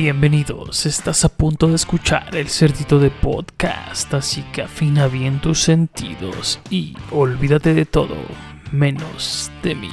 Bienvenidos, 0.00 0.86
estás 0.86 1.24
a 1.24 1.28
punto 1.28 1.66
de 1.66 1.74
escuchar 1.74 2.36
el 2.36 2.46
cerdito 2.46 3.00
de 3.00 3.10
podcast, 3.10 4.14
así 4.14 4.44
que 4.52 4.62
afina 4.62 5.08
bien 5.08 5.40
tus 5.40 5.58
sentidos 5.58 6.60
y 6.70 6.94
olvídate 7.10 7.74
de 7.74 7.84
todo, 7.84 8.14
menos 8.70 9.50
de 9.64 9.74
mí. 9.74 9.90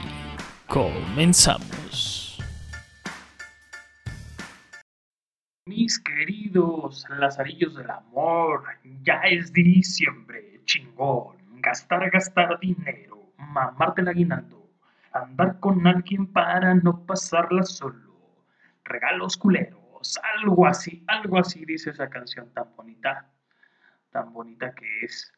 Comenzamos. 0.67 2.37
Mis 5.65 5.97
queridos 5.97 7.07
lazarillos 7.09 7.75
del 7.75 7.89
amor, 7.89 8.61
ya 9.01 9.21
es 9.21 9.51
diciembre, 9.53 10.61
chingón, 10.65 11.37
gastar, 11.63 12.11
gastar 12.11 12.59
dinero, 12.59 13.31
mamarte 13.39 14.01
el 14.01 14.09
aguinaldo, 14.09 14.69
andar 15.11 15.59
con 15.59 15.87
alguien 15.87 16.27
para 16.27 16.75
no 16.75 17.07
pasarla 17.07 17.63
solo, 17.63 18.13
regalos 18.83 19.35
culeros 19.35 19.84
algo 20.35 20.67
así, 20.67 21.03
algo 21.07 21.39
así 21.39 21.65
dice 21.65 21.89
esa 21.89 22.09
canción 22.09 22.51
tan 22.53 22.75
bonita, 22.75 23.29
tan 24.11 24.31
bonita 24.33 24.73
que 24.73 24.85
es. 25.01 25.31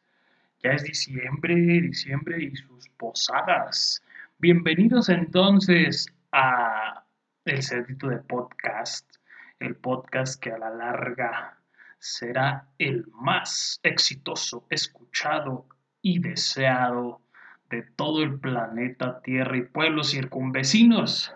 Ya 0.62 0.72
es 0.72 0.82
diciembre, 0.82 1.54
diciembre 1.54 2.42
y 2.42 2.54
sus 2.56 2.88
posadas. 2.90 4.02
Bienvenidos 4.38 5.08
entonces 5.08 6.06
a 6.32 7.04
el 7.44 7.62
cerdito 7.62 8.08
de 8.08 8.18
podcast, 8.18 9.16
el 9.58 9.76
podcast 9.76 10.42
que 10.42 10.52
a 10.52 10.58
la 10.58 10.70
larga 10.70 11.58
será 11.98 12.68
el 12.78 13.06
más 13.12 13.80
exitoso, 13.82 14.66
escuchado 14.68 15.66
y 16.02 16.18
deseado 16.18 17.22
de 17.70 17.82
todo 17.82 18.22
el 18.22 18.38
planeta 18.38 19.20
Tierra 19.22 19.56
y 19.56 19.62
pueblos 19.62 20.10
circunvecinos. 20.10 21.32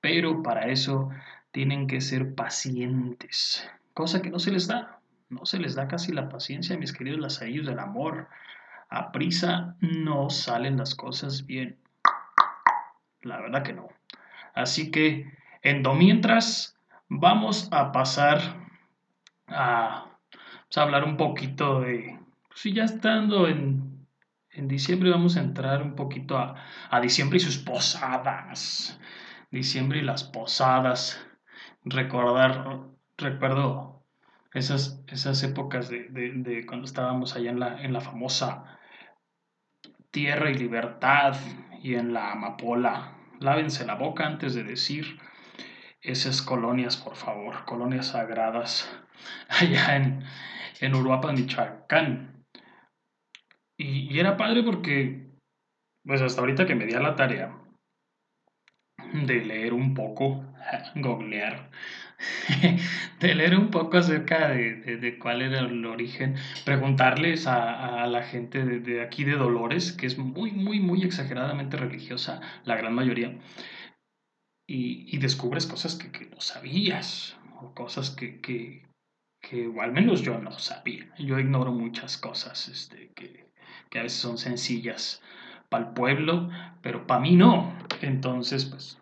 Pero 0.00 0.42
para 0.42 0.68
eso 0.68 1.10
tienen 1.50 1.86
que 1.86 2.00
ser 2.00 2.34
pacientes, 2.34 3.68
cosa 3.94 4.22
que 4.22 4.30
no 4.30 4.38
se 4.38 4.52
les 4.52 4.66
da, 4.66 5.00
no 5.30 5.44
se 5.44 5.58
les 5.58 5.74
da 5.74 5.88
casi 5.88 6.12
la 6.12 6.28
paciencia, 6.28 6.78
mis 6.78 6.92
queridos 6.92 7.20
lazarillos 7.20 7.66
del 7.66 7.78
amor. 7.78 8.28
A 8.88 9.12
prisa 9.12 9.76
no 9.80 10.30
salen 10.30 10.78
las 10.78 10.94
cosas 10.94 11.44
bien. 11.44 11.78
La 13.20 13.38
verdad 13.40 13.62
que 13.62 13.74
no. 13.74 13.88
Así 14.54 14.90
que, 14.90 15.30
en 15.62 15.82
mientras, 15.98 16.78
vamos 17.08 17.68
a 17.70 17.92
pasar 17.92 18.40
a, 19.46 20.06
pues, 20.30 20.78
hablar 20.78 21.04
un 21.04 21.18
poquito 21.18 21.80
de, 21.80 22.18
si 22.54 22.72
ya 22.72 22.84
estando 22.84 23.46
en, 23.46 24.06
en, 24.50 24.68
diciembre, 24.68 25.10
vamos 25.10 25.36
a 25.36 25.40
entrar 25.40 25.82
un 25.82 25.94
poquito 25.94 26.38
a, 26.38 26.54
a 26.90 27.00
diciembre 27.00 27.36
y 27.36 27.40
sus 27.40 27.58
posadas. 27.58 28.98
Diciembre 29.50 29.98
y 29.98 30.02
las 30.02 30.24
posadas 30.24 31.27
recordar, 31.84 32.80
recuerdo 33.16 34.04
esas, 34.54 35.02
esas 35.08 35.42
épocas 35.42 35.88
de, 35.88 36.64
cuando 36.66 36.86
estábamos 36.86 37.36
allá 37.36 37.50
en 37.50 37.60
la, 37.60 37.82
en 37.82 37.92
la 37.92 38.00
famosa 38.00 38.78
Tierra 40.10 40.50
y 40.50 40.54
Libertad 40.54 41.36
y 41.82 41.94
en 41.94 42.12
la 42.12 42.32
Amapola. 42.32 43.14
Lávense 43.40 43.86
la 43.86 43.94
boca 43.94 44.26
antes 44.26 44.54
de 44.54 44.64
decir 44.64 45.18
esas 46.00 46.42
colonias, 46.42 46.96
por 46.96 47.16
favor, 47.16 47.64
colonias 47.64 48.08
sagradas 48.08 48.90
allá 49.48 49.96
en, 49.96 50.24
en 50.80 50.94
Uruapan, 50.94 51.34
Michoacán. 51.34 52.46
Y, 53.76 54.12
y, 54.12 54.18
era 54.18 54.36
padre 54.36 54.62
porque, 54.62 55.30
pues 56.04 56.20
hasta 56.20 56.40
ahorita 56.40 56.66
que 56.66 56.74
me 56.74 56.86
di 56.86 56.94
a 56.94 57.00
la 57.00 57.14
tarea 57.14 57.56
de 59.12 59.44
leer 59.44 59.72
un 59.72 59.94
poco, 59.94 60.47
googlear, 60.96 61.70
de 63.20 63.34
leer 63.34 63.56
un 63.56 63.70
poco 63.70 63.98
acerca 63.98 64.48
de, 64.48 65.18
cuál 65.20 65.42
era 65.42 65.60
el 65.60 65.84
origen, 65.86 66.36
preguntarles 66.64 67.46
a, 67.46 68.06
la 68.06 68.22
gente 68.22 68.64
de, 68.64 69.02
aquí 69.02 69.24
de 69.24 69.36
Dolores, 69.36 69.92
que 69.92 70.06
es 70.06 70.18
muy, 70.18 70.52
muy, 70.52 70.80
muy 70.80 71.02
exageradamente 71.02 71.76
religiosa, 71.76 72.40
la 72.64 72.76
gran 72.76 72.94
mayoría, 72.94 73.38
y, 74.66 75.16
descubres 75.18 75.66
cosas 75.66 75.94
que, 75.94 76.26
no 76.26 76.40
sabías, 76.40 77.36
o 77.60 77.74
cosas 77.74 78.10
que, 78.10 78.40
que, 78.40 78.84
al 79.80 79.92
menos 79.92 80.20
yo 80.22 80.38
no 80.38 80.58
sabía. 80.58 81.14
Yo 81.18 81.38
ignoro 81.38 81.72
muchas 81.72 82.18
cosas 82.18 82.68
este, 82.68 83.10
que, 83.14 83.48
que 83.88 83.98
a 83.98 84.02
veces 84.02 84.18
son 84.18 84.36
sencillas 84.36 85.22
para 85.70 85.88
el 85.88 85.94
pueblo, 85.94 86.50
pero 86.82 87.06
para 87.06 87.20
mí 87.20 87.34
no. 87.34 87.72
Entonces, 88.02 88.66
pues, 88.66 88.98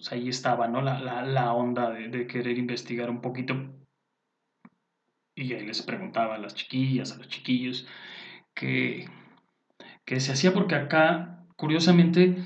pues 0.00 0.12
ahí 0.12 0.30
estaba, 0.30 0.66
¿no? 0.66 0.80
La, 0.80 0.98
la, 1.22 1.52
onda 1.52 1.90
de, 1.90 2.26
querer 2.26 2.56
investigar 2.56 3.10
un 3.10 3.20
poquito. 3.20 3.54
Y 5.34 5.52
ahí 5.52 5.66
les 5.66 5.82
preguntaba 5.82 6.36
a 6.36 6.38
las 6.38 6.54
chiquillas, 6.54 7.12
a 7.12 7.18
los 7.18 7.28
chiquillos, 7.28 7.86
que, 8.54 9.06
que 10.06 10.20
se 10.20 10.32
hacía 10.32 10.54
porque 10.54 10.74
acá, 10.74 11.44
curiosamente, 11.56 12.36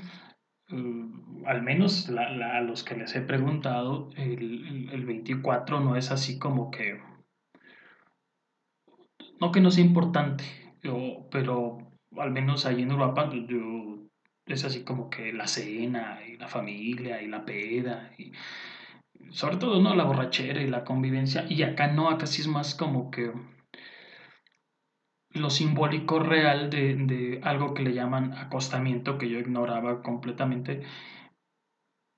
mm, 0.67 1.45
al 1.45 1.61
menos 1.61 2.09
a 2.09 2.59
los 2.59 2.83
que 2.83 2.95
les 2.95 3.15
he 3.15 3.21
preguntado, 3.21 4.09
el, 4.17 4.89
el 4.91 5.05
24 5.05 5.79
no 5.79 5.95
es 5.95 6.11
así 6.11 6.37
como 6.37 6.71
que, 6.71 6.99
no 9.39 9.53
que 9.53 9.61
no 9.61 9.71
sea 9.71 9.85
importante, 9.85 10.43
pero 11.31 11.77
al 12.17 12.31
menos 12.31 12.65
ahí 12.65 12.81
en 12.81 12.91
Europa, 12.91 13.31
yo 13.31 14.04
es 14.45 14.63
así 14.63 14.83
como 14.83 15.09
que 15.09 15.33
la 15.33 15.47
cena 15.47 16.19
y 16.27 16.37
la 16.37 16.47
familia 16.47 17.21
y 17.21 17.27
la 17.27 17.45
peda 17.45 18.11
y 18.17 18.31
sobre 19.31 19.57
todo 19.57 19.81
no 19.81 19.95
la 19.95 20.03
borrachera 20.03 20.61
y 20.61 20.67
la 20.67 20.83
convivencia. 20.83 21.45
Y 21.49 21.63
acá 21.63 21.87
no 21.87 22.09
acá 22.09 22.27
sí 22.27 22.41
es 22.41 22.47
más 22.47 22.75
como 22.75 23.11
que 23.11 23.31
lo 25.31 25.49
simbólico 25.49 26.19
real 26.19 26.69
de, 26.69 27.41
algo 27.43 27.73
que 27.73 27.83
le 27.83 27.93
llaman 27.93 28.33
acostamiento 28.33 29.17
que 29.17 29.29
yo 29.29 29.39
ignoraba 29.39 30.01
completamente 30.01 30.83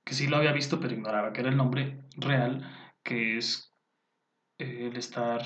que 0.04 0.14
sí 0.14 0.28
lo 0.28 0.36
había 0.36 0.52
visto 0.52 0.78
pero 0.80 0.94
ignoraba 0.94 1.32
que 1.32 1.40
era 1.40 1.50
el 1.50 1.56
nombre 1.56 2.04
real 2.16 2.94
que 3.02 3.36
es 3.36 3.74
el 4.58 4.96
estar 4.96 5.42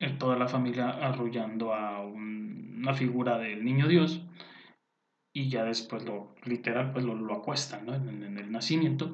en 0.00 0.18
toda 0.18 0.36
la 0.36 0.48
familia 0.48 0.90
arrullando 0.90 1.72
a 1.72 2.04
una 2.04 2.92
figura 2.92 3.38
del 3.38 3.64
niño 3.64 3.88
Dios 3.88 4.22
y 5.38 5.48
ya 5.48 5.62
después 5.62 6.04
lo 6.04 6.34
literal 6.44 6.92
pues 6.92 7.04
lo, 7.04 7.32
acuestan 7.32 7.86
¿no? 7.86 7.94
en, 7.94 8.36
el 8.36 8.50
nacimiento 8.50 9.12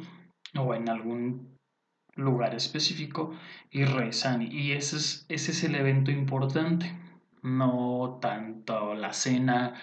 o 0.56 0.74
en 0.74 0.88
algún 0.88 1.58
lugar 2.16 2.54
específico 2.54 3.34
y 3.70 3.84
rezan 3.84 4.40
y 4.40 4.72
ese 4.72 4.96
es, 4.96 5.26
ese 5.28 5.50
es 5.50 5.64
el 5.64 5.74
evento 5.74 6.10
importante 6.10 6.96
no 7.42 8.18
tanto 8.22 8.94
la 8.94 9.12
cena 9.12 9.74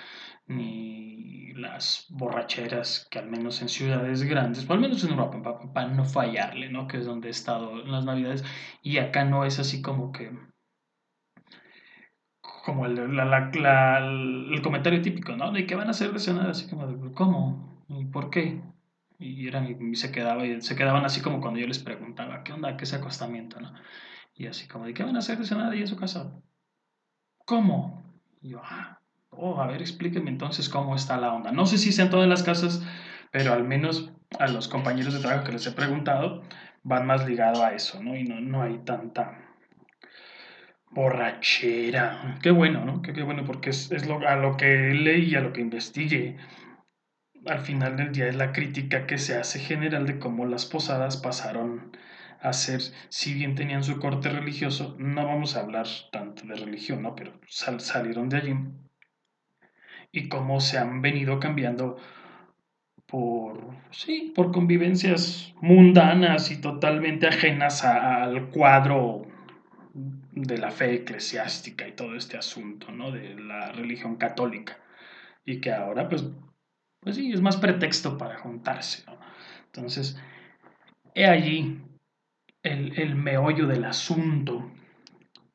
ni 0.48 1.54
las 1.54 2.08
borracheras 2.10 3.08
que 3.12 3.20
al 3.20 3.30
menos 3.30 3.62
en 3.62 3.70
ciudades 3.70 4.24
grandes, 4.24 4.68
o 4.68 4.74
al 4.74 4.80
menos 4.80 5.04
en 5.04 5.12
Europa, 5.12 5.60
para, 5.74 5.90
no 5.90 6.06
fallarle, 6.06 6.70
¿no? 6.70 6.88
Que 6.88 6.98
es 6.98 7.06
donde 7.06 7.28
he 7.28 7.32
estado 7.32 7.80
en 7.82 7.92
las 7.92 8.04
navidades, 8.04 8.44
y 8.82 8.98
acá 8.98 9.26
no 9.26 9.46
es 9.46 9.60
así 9.60 9.82
como 9.82 10.12
que 10.12 10.32
como 12.64 12.86
el, 12.86 12.98
el 12.98 14.62
comentario 14.62 15.02
típico, 15.02 15.36
¿no? 15.36 15.52
De 15.52 15.66
que 15.66 15.76
van 15.76 15.88
a 15.88 15.92
hacer 15.92 16.12
de 16.12 16.20
cenar, 16.20 16.50
así 16.50 16.70
como 16.70 16.88
de, 16.88 17.14
¿cómo? 17.14 17.84
¿Y 17.90 18.06
por 18.06 18.30
qué? 18.30 18.62
Y, 19.20 19.48
eran, 19.48 19.68
y 19.68 19.96
se, 19.96 20.12
quedaba, 20.12 20.46
y 20.46 20.62
se 20.62 20.76
quedaban 20.76 21.06
así 21.06 21.22
como 21.22 21.42
cuando 21.42 21.60
yo 21.60 21.68
les 21.68 21.80
preguntaba, 21.80 22.44
¿qué 22.44 22.54
onda? 22.54 22.78
¿Qué 22.78 22.86
es 22.86 22.94
acostamiento? 22.94 23.60
¿no? 23.60 23.74
Y 24.36 24.48
así 24.48 24.68
como, 24.68 24.86
¿de 24.86 24.94
qué 24.94 25.04
van 25.04 25.16
a 25.16 25.20
hacer 25.20 25.38
de 25.38 25.46
cenar 25.46 25.72
ahí 25.72 25.82
en 25.82 25.88
su 25.88 25.96
casa? 25.96 26.32
¿Cómo? 27.46 28.02
Y 28.42 28.50
yo, 28.50 28.62
ah, 28.64 29.00
oh, 29.30 29.60
a 29.62 29.68
ver, 29.68 29.82
explíqueme 29.82 30.30
entonces 30.30 30.70
cómo 30.70 30.96
está 30.96 31.18
la 31.18 31.34
onda. 31.34 31.52
No 31.52 31.66
sé 31.66 31.78
si 31.78 31.92
sean 31.92 32.10
todas 32.10 32.28
las 32.28 32.44
casas, 32.44 32.86
pero 33.32 33.54
al 33.54 33.64
menos 33.64 34.12
a 34.40 34.48
los 34.48 34.68
compañeros 34.68 35.14
de 35.14 35.20
trabajo 35.20 35.44
que 35.44 35.52
les 35.52 35.68
he 35.68 35.72
preguntado, 35.72 36.44
van 36.84 37.06
más 37.06 37.28
ligados 37.28 37.60
a 37.60 37.74
eso, 37.74 38.02
¿no? 38.02 38.16
Y 38.16 38.24
no, 38.24 38.40
no 38.40 38.62
hay 38.64 38.80
tanta 38.80 39.51
Borrachera. 40.92 42.38
Qué 42.42 42.52
bueno, 42.52 42.86
¿no? 42.86 43.02
Qué, 43.02 43.12
bueno, 43.24 43.46
porque 43.46 43.70
es, 43.70 43.92
es 43.92 44.08
lo, 44.08 44.28
a 44.28 44.36
lo 44.36 44.58
que 44.58 44.94
leí, 44.94 45.36
a 45.36 45.42
lo 45.42 45.54
que 45.54 45.62
investigué. 45.62 46.38
Al 47.46 47.62
final 47.62 47.98
del 47.98 48.12
día 48.12 48.28
es 48.28 48.36
la 48.36 48.52
crítica 48.52 49.08
que 49.08 49.18
se 49.18 49.36
hace 49.38 49.60
general 49.60 50.06
de 50.06 50.20
cómo 50.20 50.46
las 50.46 50.66
posadas 50.66 51.18
pasaron 51.18 51.92
a 52.42 52.54
ser, 52.54 52.82
si 53.10 53.34
bien 53.34 53.56
tenían 53.56 53.84
su 53.84 54.00
corte 54.00 54.30
religioso, 54.30 54.96
no 55.00 55.26
vamos 55.26 55.56
a 55.56 55.62
hablar 55.62 55.88
tanto 56.12 56.46
de 56.46 56.56
religión, 56.56 57.04
¿no? 57.04 57.16
Pero 57.16 57.34
salieron 57.48 58.30
de 58.30 58.38
allí. 58.38 58.56
Y 60.12 60.28
cómo 60.28 60.60
se 60.60 60.78
han 60.78 61.02
venido 61.02 61.40
cambiando 61.40 61.98
por, 63.06 63.76
sí, 63.92 64.34
por 64.36 64.52
convivencias 64.52 65.54
mundanas 65.62 66.52
y 66.52 66.60
totalmente 66.60 67.28
ajenas 67.28 67.84
al 67.86 68.50
cuadro 68.50 69.31
de 70.42 70.58
la 70.58 70.72
fe 70.72 70.94
eclesiástica 70.96 71.88
y 71.88 71.94
todo 71.94 72.16
este 72.16 72.38
asunto, 72.38 72.92
¿no? 72.92 73.12
De 73.12 73.36
la 73.36 73.72
religión 73.72 74.16
católica. 74.16 74.78
Y 75.46 75.62
que 75.62 75.72
ahora, 75.72 76.10
pues, 76.10 76.26
pues 77.00 77.16
sí, 77.16 77.32
es 77.32 77.42
más 77.42 77.58
pretexto 77.58 78.18
para 78.18 78.40
juntarse, 78.40 79.04
¿no? 79.06 79.20
Entonces, 79.66 80.20
he 81.16 81.26
allí 81.26 81.82
el, 82.64 83.16
meollo 83.16 83.68
del 83.68 83.86
asunto. 83.86 84.72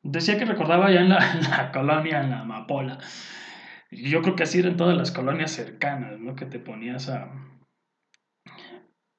Decía 0.03 0.37
que 0.37 0.45
recordaba 0.45 0.91
ya 0.91 1.01
en 1.01 1.09
la, 1.09 1.19
en 1.65 1.71
colonia, 1.71 2.21
en 2.21 2.31
la 2.31 2.41
Amapola. 2.41 2.99
Yo 3.91 4.21
creo 4.21 4.35
que 4.35 4.43
así 4.43 4.59
eran 4.59 4.77
todas 4.77 4.97
las 4.97 5.11
colonias 5.11 5.51
cercanas, 5.51 6.19
¿no? 6.19 6.35
Que 6.35 6.45
te 6.45 6.59
ponías 6.59 7.09
a, 7.09 7.31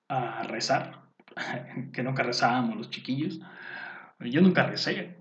a 0.09 0.43
rezar, 0.45 1.03
que 1.93 2.03
nunca 2.03 2.23
rezábamos 2.23 2.77
los 2.77 2.91
chiquillos. 2.91 3.41
Yo 4.21 4.41
nunca 4.41 4.65
recé. 4.65 5.18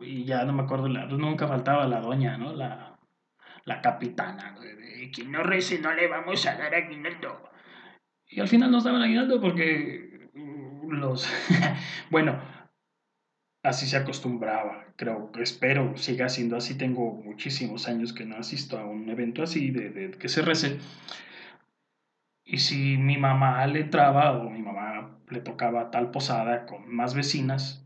Eh, 0.00 0.06
y 0.06 0.24
ya 0.24 0.44
no 0.44 0.52
me 0.52 0.62
acuerdo, 0.62 0.88
nunca 0.88 1.46
faltaba 1.48 1.86
la 1.86 2.00
doña, 2.00 2.36
¿no? 2.36 2.52
La, 2.52 2.98
la 3.64 3.80
capitana. 3.80 4.56
De, 4.60 5.10
quien 5.12 5.30
no 5.30 5.42
rece 5.42 5.78
no 5.78 5.92
le 5.92 6.08
vamos 6.08 6.46
a 6.46 6.56
dar 6.56 6.74
aguinaldo. 6.74 7.50
Y 8.28 8.40
al 8.40 8.48
final 8.48 8.70
nos 8.70 8.84
daban 8.84 9.02
aguinaldo 9.02 9.40
porque 9.40 10.30
mm, 10.34 10.90
los... 10.92 11.28
bueno, 12.10 12.40
así 13.62 13.86
se 13.86 13.96
acostumbraba, 13.96 14.86
creo, 14.96 15.30
espero 15.38 15.96
siga 15.96 16.28
siendo 16.28 16.56
así. 16.56 16.76
Tengo 16.76 17.12
muchísimos 17.12 17.88
años 17.88 18.12
que 18.12 18.24
no 18.24 18.36
asisto 18.36 18.78
a 18.78 18.86
un 18.86 19.08
evento 19.08 19.42
así 19.42 19.70
de, 19.70 19.90
de 19.90 20.10
que 20.12 20.28
se 20.28 20.42
rece. 20.42 20.78
Y 22.44 22.58
si 22.58 22.96
mi 22.96 23.16
mamá 23.16 23.66
le 23.66 23.84
traba 23.84 24.38
o 24.38 24.48
mi 24.50 24.62
mamá 24.62 25.18
le 25.28 25.40
tocaba 25.40 25.90
tal 25.90 26.10
posada 26.12 26.66
con 26.66 26.88
más 26.94 27.14
vecinas, 27.14 27.85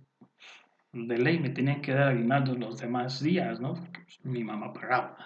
de 0.93 1.19
ley 1.19 1.39
me 1.39 1.51
tenían 1.51 1.83
que 1.83 1.93
dar 1.93 2.09
aguinaldos 2.09 2.59
los 2.59 2.79
demás 2.79 3.23
días, 3.23 3.61
¿no? 3.61 3.75
Porque 3.75 4.01
pues, 4.01 4.25
mi 4.25 4.45
mamá 4.45 4.73
pagaba. 4.73 5.17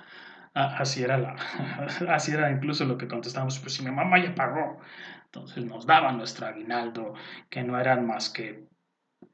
así 0.54 1.02
era 1.02 1.18
la, 1.18 1.36
así 2.08 2.32
era 2.32 2.50
incluso 2.50 2.84
lo 2.84 2.98
que 2.98 3.08
contestábamos, 3.08 3.58
pues 3.60 3.74
si 3.74 3.84
mi 3.84 3.90
mamá 3.90 4.22
ya 4.22 4.34
pagó, 4.34 4.80
entonces 5.26 5.64
nos 5.64 5.86
daban 5.86 6.18
nuestro 6.18 6.46
aguinaldo, 6.46 7.14
que 7.50 7.62
no 7.62 7.78
eran 7.78 8.06
más 8.06 8.30
que 8.30 8.66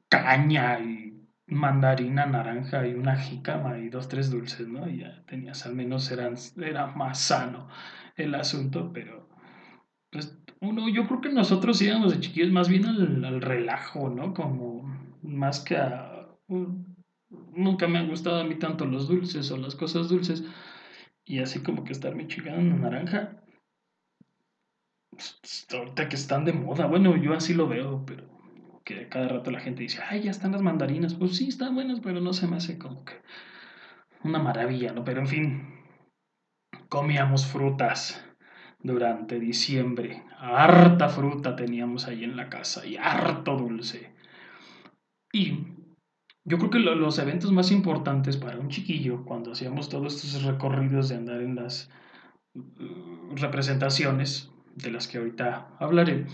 caña 0.09 0.79
y 0.79 1.11
mandarina, 1.47 2.25
naranja 2.25 2.87
y 2.87 2.93
una 2.93 3.17
jícama 3.17 3.77
y 3.77 3.89
dos, 3.89 4.07
tres 4.07 4.31
dulces, 4.31 4.67
¿no? 4.67 4.87
Y 4.89 4.99
ya 4.99 5.23
tenías, 5.25 5.65
al 5.65 5.75
menos 5.75 6.09
eran, 6.11 6.35
era 6.57 6.87
más 6.87 7.19
sano 7.19 7.67
el 8.15 8.35
asunto, 8.35 8.91
pero 8.93 9.29
pues 10.11 10.37
uno, 10.61 10.89
yo 10.89 11.07
creo 11.07 11.21
que 11.21 11.29
nosotros 11.29 11.81
íbamos 11.81 12.13
de 12.13 12.19
chiquillos 12.19 12.51
más 12.51 12.69
bien 12.69 12.85
al, 12.85 13.41
relajo, 13.41 14.09
¿no? 14.09 14.33
Como 14.33 14.83
más 15.21 15.59
que 15.59 15.77
a... 15.77 16.10
nunca 17.29 17.87
me 17.87 17.99
han 17.99 18.09
gustado 18.09 18.39
a 18.39 18.43
mí 18.43 18.55
tanto 18.55 18.85
los 18.85 19.07
dulces 19.07 19.51
o 19.51 19.57
las 19.57 19.75
cosas 19.75 20.09
dulces. 20.09 20.43
Y 21.25 21.39
así 21.39 21.61
como 21.61 21.83
que 21.83 21.93
estarme 21.93 22.27
chingando 22.27 22.59
una 22.59 22.89
naranja. 22.89 23.41
Pues, 25.11 25.67
ahorita 25.71 26.09
que 26.09 26.15
están 26.15 26.45
de 26.45 26.53
moda, 26.53 26.87
bueno, 26.87 27.15
yo 27.15 27.33
así 27.33 27.53
lo 27.53 27.67
veo, 27.67 28.03
pero 28.05 28.29
que 28.83 29.07
cada 29.07 29.27
rato 29.27 29.51
la 29.51 29.59
gente 29.59 29.83
dice, 29.83 30.01
ay, 30.07 30.23
ya 30.23 30.31
están 30.31 30.51
las 30.51 30.61
mandarinas. 30.61 31.13
Pues 31.13 31.37
sí, 31.37 31.47
están 31.47 31.75
buenas, 31.75 31.99
pero 31.99 32.19
no 32.21 32.33
se 32.33 32.47
me 32.47 32.57
hace 32.57 32.77
como 32.77 33.05
que 33.05 33.13
una 34.23 34.39
maravilla, 34.39 34.93
¿no? 34.93 35.03
Pero 35.03 35.21
en 35.21 35.27
fin, 35.27 35.81
comíamos 36.89 37.45
frutas 37.45 38.25
durante 38.79 39.39
diciembre. 39.39 40.23
Harta 40.37 41.09
fruta 41.09 41.55
teníamos 41.55 42.07
ahí 42.07 42.23
en 42.23 42.35
la 42.35 42.49
casa 42.49 42.85
y 42.85 42.97
harto 42.97 43.55
dulce. 43.55 44.13
Y 45.31 45.80
yo 46.43 46.57
creo 46.57 46.69
que 46.69 46.79
los 46.79 47.19
eventos 47.19 47.51
más 47.51 47.71
importantes 47.71 48.37
para 48.37 48.57
un 48.57 48.69
chiquillo, 48.69 49.23
cuando 49.25 49.51
hacíamos 49.51 49.89
todos 49.89 50.23
estos 50.23 50.43
recorridos 50.43 51.09
de 51.09 51.15
andar 51.15 51.41
en 51.41 51.55
las 51.55 51.89
uh, 52.55 53.35
representaciones, 53.35 54.51
de 54.75 54.91
las 54.91 55.07
que 55.07 55.17
ahorita 55.17 55.75
hablaré, 55.79 56.25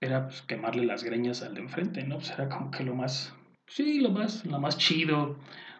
era 0.00 0.26
pues, 0.26 0.42
quemarle 0.42 0.84
las 0.84 1.04
greñas 1.04 1.42
al 1.42 1.54
de 1.54 1.60
enfrente, 1.60 2.04
¿no? 2.04 2.16
Pues 2.16 2.30
era 2.30 2.48
como 2.48 2.70
que 2.70 2.84
lo 2.84 2.94
más, 2.94 3.34
sí, 3.66 4.00
lo 4.00 4.10
más, 4.10 4.44
lo 4.44 4.58
más 4.60 4.76
chido. 4.76 5.38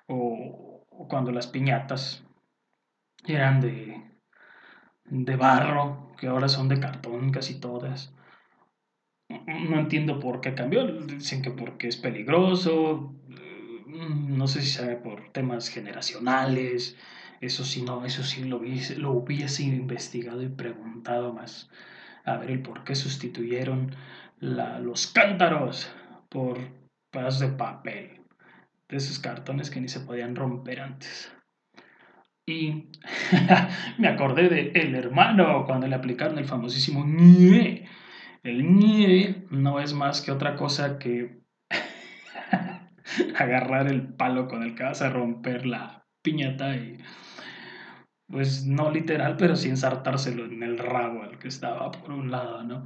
o 0.08 0.86
cuando 1.08 1.30
las 1.32 1.46
piñatas 1.46 2.24
eran 3.26 3.60
de, 3.60 4.02
de 5.04 5.36
barro, 5.36 6.12
que 6.18 6.28
ahora 6.28 6.48
son 6.48 6.68
de 6.68 6.80
cartón 6.80 7.30
casi 7.30 7.60
todas. 7.60 8.15
No 9.28 9.78
entiendo 9.78 10.20
por 10.20 10.40
qué 10.40 10.54
cambió. 10.54 10.86
Dicen 10.86 11.42
que 11.42 11.50
porque 11.50 11.88
es 11.88 11.96
peligroso. 11.96 13.14
No 13.86 14.46
sé 14.46 14.62
si 14.62 14.68
sabe 14.68 14.96
por 14.96 15.30
temas 15.32 15.68
generacionales. 15.68 16.96
Eso 17.40 17.64
sí, 17.64 17.82
no, 17.82 18.04
eso 18.04 18.22
sí 18.22 18.44
lo 18.44 18.58
hubiese, 18.58 18.96
lo 18.96 19.12
hubiese 19.12 19.62
investigado 19.62 20.42
y 20.42 20.48
preguntado 20.48 21.32
más. 21.32 21.68
A 22.24 22.36
ver 22.36 22.50
el 22.50 22.62
por 22.62 22.84
qué 22.84 22.94
sustituyeron 22.94 23.94
los 24.40 25.06
cántaros 25.08 25.90
por 26.28 26.58
pedazos 27.10 27.40
de 27.40 27.48
papel. 27.48 28.20
De 28.88 28.98
esos 28.98 29.18
cartones 29.18 29.70
que 29.70 29.80
ni 29.80 29.88
se 29.88 30.00
podían 30.00 30.36
romper 30.36 30.80
antes. 30.80 31.32
Y 32.46 32.90
me 33.98 34.06
acordé 34.06 34.48
de 34.48 34.70
El 34.74 34.94
Hermano 34.94 35.64
cuando 35.66 35.88
le 35.88 35.96
aplicaron 35.96 36.38
el 36.38 36.44
famosísimo 36.44 37.04
ñe. 37.04 37.88
El 38.46 38.62
ñe 38.62 39.44
no 39.50 39.80
es 39.80 39.92
más 39.92 40.22
que 40.22 40.30
otra 40.30 40.54
cosa 40.54 41.00
que 41.00 41.40
agarrar 43.36 43.88
el 43.88 44.14
palo 44.14 44.46
con 44.46 44.62
el 44.62 44.76
que 44.76 44.84
vas 44.84 45.02
a 45.02 45.10
romper 45.10 45.66
la 45.66 46.06
piñata 46.22 46.76
y 46.76 46.96
pues 48.28 48.64
no 48.64 48.92
literal, 48.92 49.36
pero 49.36 49.56
sí 49.56 49.68
ensartárselo 49.68 50.44
en 50.44 50.62
el 50.62 50.78
rabo 50.78 51.24
al 51.24 51.40
que 51.40 51.48
estaba 51.48 51.90
por 51.90 52.12
un 52.12 52.30
lado, 52.30 52.62
¿no? 52.62 52.84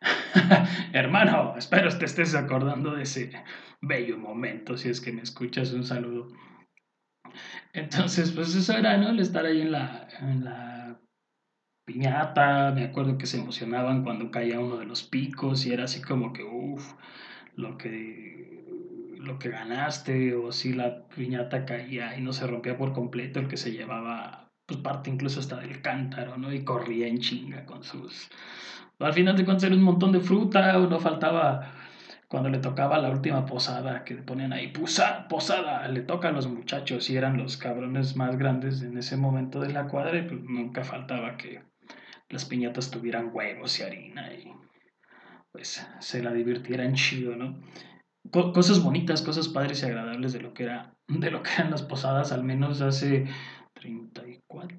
Hermano, 0.92 1.54
espero 1.56 1.88
te 1.98 2.04
estés 2.04 2.36
acordando 2.36 2.94
de 2.94 3.02
ese 3.02 3.32
bello 3.80 4.18
momento, 4.18 4.76
si 4.76 4.88
es 4.88 5.00
que 5.00 5.12
me 5.12 5.22
escuchas, 5.22 5.72
un 5.72 5.84
saludo. 5.84 6.28
Entonces, 7.72 8.30
pues 8.30 8.54
eso 8.54 8.76
era, 8.76 8.96
¿no? 8.98 9.08
El 9.08 9.18
estar 9.18 9.46
ahí 9.46 9.62
en 9.62 9.72
la 9.72 10.71
piñata, 11.84 12.72
me 12.72 12.84
acuerdo 12.84 13.18
que 13.18 13.26
se 13.26 13.38
emocionaban 13.38 14.02
cuando 14.04 14.30
caía 14.30 14.60
uno 14.60 14.76
de 14.78 14.86
los 14.86 15.02
picos 15.02 15.66
y 15.66 15.72
era 15.72 15.84
así 15.84 16.00
como 16.02 16.32
que, 16.32 16.44
uff, 16.44 16.94
lo 17.56 17.76
que, 17.78 18.64
lo 19.18 19.38
que 19.38 19.50
ganaste, 19.50 20.34
o 20.34 20.52
si 20.52 20.72
la 20.72 21.06
piñata 21.08 21.64
caía 21.66 22.16
y 22.16 22.22
no 22.22 22.32
se 22.32 22.46
rompía 22.46 22.76
por 22.76 22.92
completo, 22.92 23.40
el 23.40 23.48
que 23.48 23.56
se 23.56 23.72
llevaba, 23.72 24.50
pues 24.66 24.80
parte 24.80 25.10
incluso 25.10 25.40
hasta 25.40 25.56
del 25.60 25.82
cántaro, 25.82 26.36
¿no? 26.38 26.52
Y 26.52 26.64
corría 26.64 27.06
en 27.08 27.18
chinga 27.20 27.64
con 27.66 27.82
sus... 27.84 28.30
Al 28.98 29.12
final 29.14 29.36
de 29.36 29.44
cuentas 29.44 29.64
era 29.64 29.74
un 29.74 29.82
montón 29.82 30.12
de 30.12 30.20
fruta, 30.20 30.78
o 30.78 30.86
no 30.88 31.00
faltaba 31.00 31.72
cuando 32.28 32.48
le 32.48 32.58
tocaba 32.58 32.98
la 32.98 33.10
última 33.10 33.44
posada, 33.46 34.04
que 34.04 34.14
ponían 34.16 34.52
ahí, 34.52 34.68
posada, 34.68 35.28
posada, 35.28 35.86
le 35.88 36.00
toca 36.02 36.28
a 36.28 36.32
los 36.32 36.48
muchachos 36.48 37.10
y 37.10 37.16
eran 37.16 37.36
los 37.36 37.56
cabrones 37.58 38.16
más 38.16 38.38
grandes 38.38 38.82
en 38.82 38.96
ese 38.96 39.16
momento 39.16 39.60
de 39.60 39.72
la 39.72 39.88
cuadra 39.88 40.18
y 40.18 40.22
pues 40.22 40.40
nunca 40.42 40.84
faltaba 40.84 41.36
que 41.36 41.60
las 42.32 42.44
piñatas 42.44 42.90
tuvieran 42.90 43.30
huevos 43.32 43.78
y 43.78 43.82
harina 43.82 44.32
y 44.32 44.52
pues 45.52 45.86
se 46.00 46.22
la 46.22 46.32
divirtieran 46.32 46.94
chido, 46.94 47.36
¿no? 47.36 47.60
cosas 48.30 48.82
bonitas, 48.82 49.22
cosas 49.22 49.48
padres 49.48 49.82
y 49.82 49.86
agradables 49.86 50.32
de 50.32 50.40
lo 50.40 50.54
que 50.54 50.64
era, 50.64 50.94
de 51.08 51.30
lo 51.30 51.42
que 51.42 51.50
eran 51.52 51.70
las 51.70 51.82
posadas, 51.82 52.32
al 52.32 52.44
menos 52.44 52.80
hace 52.80 53.26
34, 53.74 54.78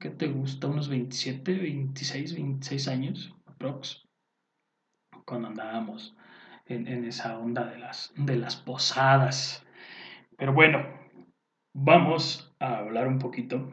¿qué 0.00 0.10
te 0.10 0.26
gusta? 0.28 0.66
Unos 0.66 0.88
27, 0.88 1.54
26, 1.54 2.34
26 2.34 2.88
años, 2.88 3.34
aprox 3.46 4.02
cuando 5.24 5.48
andábamos 5.48 6.16
en, 6.66 7.04
esa 7.04 7.38
onda 7.38 7.64
de 7.64 7.78
las, 7.78 8.12
de 8.16 8.36
las 8.36 8.56
posadas. 8.56 9.64
Pero 10.36 10.52
bueno, 10.52 10.84
vamos 11.74 12.52
a 12.58 12.78
hablar 12.78 13.06
un 13.06 13.18
poquito. 13.18 13.72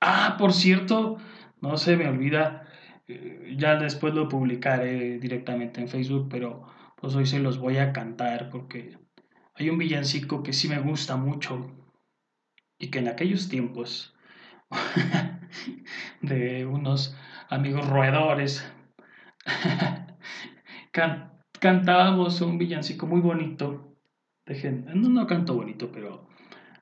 Ah, 0.00 0.36
por 0.38 0.52
cierto, 0.52 1.18
no 1.64 1.78
se 1.78 1.96
me 1.96 2.08
olvida, 2.08 2.68
eh, 3.08 3.54
ya 3.56 3.76
después 3.76 4.14
lo 4.14 4.28
publicaré 4.28 5.18
directamente 5.18 5.80
en 5.80 5.88
Facebook, 5.88 6.28
pero 6.30 6.66
pues 6.96 7.14
hoy 7.14 7.26
se 7.26 7.40
los 7.40 7.58
voy 7.58 7.78
a 7.78 7.92
cantar 7.92 8.50
porque 8.50 8.98
hay 9.54 9.70
un 9.70 9.78
villancico 9.78 10.42
que 10.42 10.52
sí 10.52 10.68
me 10.68 10.78
gusta 10.78 11.16
mucho 11.16 11.72
y 12.78 12.90
que 12.90 12.98
en 12.98 13.08
aquellos 13.08 13.48
tiempos 13.48 14.14
de 16.20 16.66
unos 16.66 17.16
amigos 17.48 17.88
roedores 17.88 18.70
cantábamos 21.60 22.40
un 22.42 22.58
villancico 22.58 23.06
muy 23.06 23.20
bonito. 23.20 23.96
no, 24.46 25.08
no 25.08 25.26
canto 25.26 25.54
bonito, 25.54 25.90
pero 25.90 26.28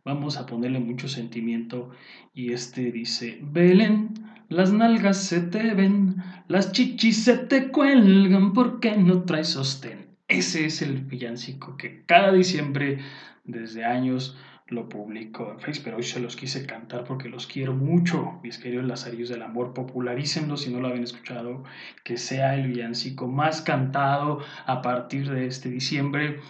vamos 0.05 0.37
a 0.37 0.47
ponerle 0.47 0.81
mucho 0.81 1.09
sentimiento. 1.09 1.91
Y 2.35 2.53
este 2.53 2.91
dice, 2.91 3.39
Belén, 3.43 4.32
las 4.49 4.73
nalgas 4.73 5.19
se 5.19 5.41
te 5.41 5.75
ven, 5.75 6.17
las 6.49 6.73
chichis 6.73 7.25
se 7.25 7.37
te 7.37 7.69
cuelgan, 7.69 8.53
porque 8.53 8.97
no 8.97 9.23
traes 9.23 9.49
sostén? 9.49 10.17
Ese 10.29 10.67
es 10.67 10.83
el 10.83 11.03
villancico 11.03 11.77
que 11.77 12.05
cada 12.07 12.33
diciembre, 12.33 12.99
desde 13.45 13.85
años, 13.85 14.37
lo 14.73 14.89
publico 14.89 15.51
en 15.53 15.61
Facebook, 15.61 15.85
pero 15.85 15.97
hoy 15.99 16.03
se 16.03 16.21
los 16.21 16.37
quise 16.37 16.67
cantar 16.67 17.05
porque 17.05 17.29
los 17.29 17.47
quiero 17.47 17.75
mucho, 17.75 18.41
mis 18.43 18.59
queridos 18.59 18.87
Lazarillos 18.87 19.29
del 19.29 19.43
Amor, 19.43 19.75
popularícenlo 19.75 20.57
si 20.57 20.73
no 20.73 20.81
lo 20.81 20.89
habían 20.89 21.05
escuchado, 21.05 21.63
que 22.05 22.17
sea 22.17 22.55
el 22.55 22.69
villancico 22.69 23.29
más 23.29 23.61
cantado 23.61 24.41
a 24.67 24.83
partir 24.83 25.31
de 25.31 25.47
este 25.47 25.69
diciembre. 25.69 26.41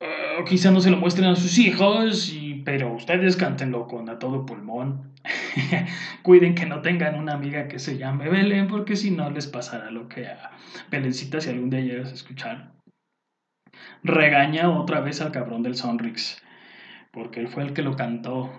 Uh, 0.00 0.44
quizá 0.44 0.70
no 0.72 0.80
se 0.80 0.90
lo 0.90 0.96
muestren 0.96 1.28
a 1.28 1.36
sus 1.36 1.58
hijos, 1.58 2.32
pero 2.64 2.92
ustedes 2.92 3.36
cántenlo 3.36 3.86
con 3.86 4.08
a 4.08 4.18
todo 4.18 4.46
pulmón. 4.46 5.12
Cuiden 6.22 6.54
que 6.54 6.66
no 6.66 6.82
tengan 6.82 7.16
una 7.16 7.34
amiga 7.34 7.68
que 7.68 7.78
se 7.78 7.98
llame 7.98 8.28
Belén, 8.28 8.68
porque 8.68 8.96
si 8.96 9.10
no 9.10 9.30
les 9.30 9.46
pasará 9.46 9.90
lo 9.90 10.08
que 10.08 10.26
a 10.26 10.52
Belencita 10.90 11.40
si 11.40 11.50
algún 11.50 11.70
día 11.70 11.80
llegas 11.80 12.10
a 12.10 12.14
escuchar. 12.14 12.72
Regaña 14.02 14.70
otra 14.70 15.00
vez 15.00 15.20
al 15.20 15.32
cabrón 15.32 15.62
del 15.62 15.76
Sonrix 15.76 16.42
porque 17.12 17.40
él 17.40 17.48
fue 17.48 17.62
el 17.62 17.74
que 17.74 17.82
lo 17.82 17.94
cantó 17.94 18.50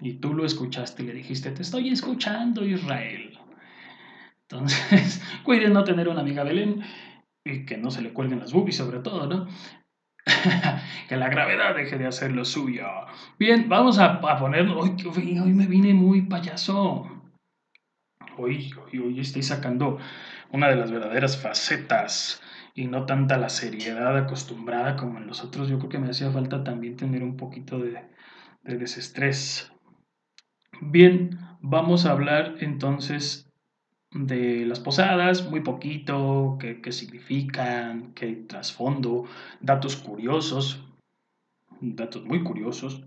y 0.00 0.14
tú 0.14 0.34
lo 0.34 0.44
escuchaste 0.44 1.02
y 1.02 1.06
le 1.06 1.14
dijiste, 1.14 1.50
te 1.52 1.62
estoy 1.62 1.88
escuchando 1.88 2.64
Israel. 2.66 3.38
Entonces, 4.42 5.22
cuiden 5.44 5.72
no 5.72 5.84
tener 5.84 6.08
una 6.08 6.20
amiga 6.20 6.42
Belén 6.42 6.82
y 7.44 7.64
que 7.64 7.78
no 7.78 7.90
se 7.90 8.02
le 8.02 8.12
cuelguen 8.12 8.40
las 8.40 8.52
boobies 8.52 8.76
sobre 8.76 8.98
todo, 8.98 9.26
¿no? 9.26 9.46
que 11.08 11.16
la 11.16 11.28
gravedad 11.28 11.74
deje 11.74 11.98
de 11.98 12.06
hacer 12.06 12.32
lo 12.32 12.44
suyo. 12.44 12.86
Bien, 13.38 13.68
vamos 13.68 13.98
a, 13.98 14.20
poner, 14.38 14.68
hoy, 14.68 15.54
me 15.54 15.66
vine 15.66 15.94
muy 15.94 16.22
payaso. 16.22 17.10
Hoy, 18.36 18.72
hoy, 18.82 18.98
hoy 18.98 19.20
estoy 19.20 19.42
sacando 19.42 19.98
una 20.52 20.68
de 20.68 20.76
las 20.76 20.90
verdaderas 20.90 21.36
facetas 21.36 22.42
y 22.74 22.88
no 22.88 23.06
tanta 23.06 23.38
la 23.38 23.48
seriedad 23.48 24.16
acostumbrada 24.16 24.96
como 24.96 25.18
en 25.18 25.26
los 25.26 25.42
otros. 25.44 25.68
Yo 25.68 25.78
creo 25.78 25.88
que 25.88 25.98
me 25.98 26.10
hacía 26.10 26.30
falta 26.30 26.64
también 26.64 26.96
tener 26.96 27.22
un 27.22 27.36
poquito 27.36 27.78
de, 27.78 28.02
desestrés. 28.62 29.72
Bien, 30.80 31.38
vamos 31.60 32.04
a 32.04 32.10
hablar 32.10 32.56
entonces 32.60 33.43
de 34.14 34.64
las 34.64 34.80
posadas, 34.80 35.50
muy 35.50 35.60
poquito, 35.60 36.56
qué, 36.60 36.92
significan, 36.92 38.14
qué 38.14 38.32
trasfondo, 38.48 39.24
datos 39.60 39.96
curiosos, 39.96 40.86
datos 41.80 42.24
muy 42.24 42.42
curiosos 42.44 43.04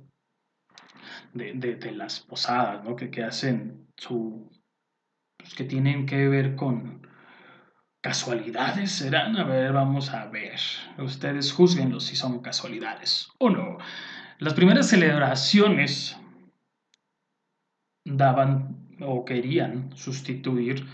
de, 1.34 1.92
las 1.94 2.20
posadas, 2.20 2.84
¿no? 2.84 2.96
Que, 2.96 3.24
hacen 3.24 3.88
su... 3.96 4.52
Pues, 5.38 5.56
que 5.56 5.64
tienen 5.64 6.06
que 6.06 6.28
ver 6.28 6.56
con, 6.56 7.08
¿Casualidades 8.02 8.92
serán? 8.92 9.36
A 9.38 9.44
ver, 9.44 9.74
vamos 9.74 10.14
a 10.14 10.28
ver. 10.28 10.60
Ustedes 10.98 11.52
juzguenlo 11.52 12.00
si 12.00 12.16
son 12.16 12.40
casualidades 12.42 13.30
o 13.40 13.50
no. 13.50 13.80
Las 14.40 14.54
primeras 14.54 14.88
celebraciones 14.88 16.18
daban 18.06 18.87
o 19.02 19.26
querían 19.26 19.96
sustituir 19.96 20.86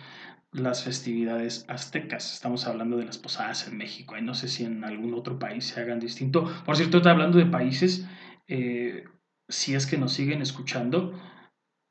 las 0.52 0.84
festividades 0.84 1.66
aztecas. 1.68 2.34
Estamos 2.34 2.68
hablando 2.68 2.98
de 2.98 3.06
las 3.06 3.18
posadas 3.18 3.68
en 3.68 3.78
México. 3.78 4.18
Y 4.18 4.22
no 4.22 4.34
sé 4.34 4.48
si 4.48 4.66
en 4.66 4.84
algún 4.84 5.14
otro 5.14 5.40
país 5.40 5.66
se 5.66 5.82
hagan 5.82 6.00
distinto. 6.00 6.50
Por 6.66 6.78
cierto, 6.78 6.98
estoy 6.98 7.12
hablando 7.12 7.38
de 7.38 7.46
países, 7.46 8.08
eh, 8.48 9.06
si 9.50 9.76
es 9.76 9.88
que 9.88 9.98
nos 9.98 10.14
siguen 10.14 10.42
escuchando, 10.42 11.20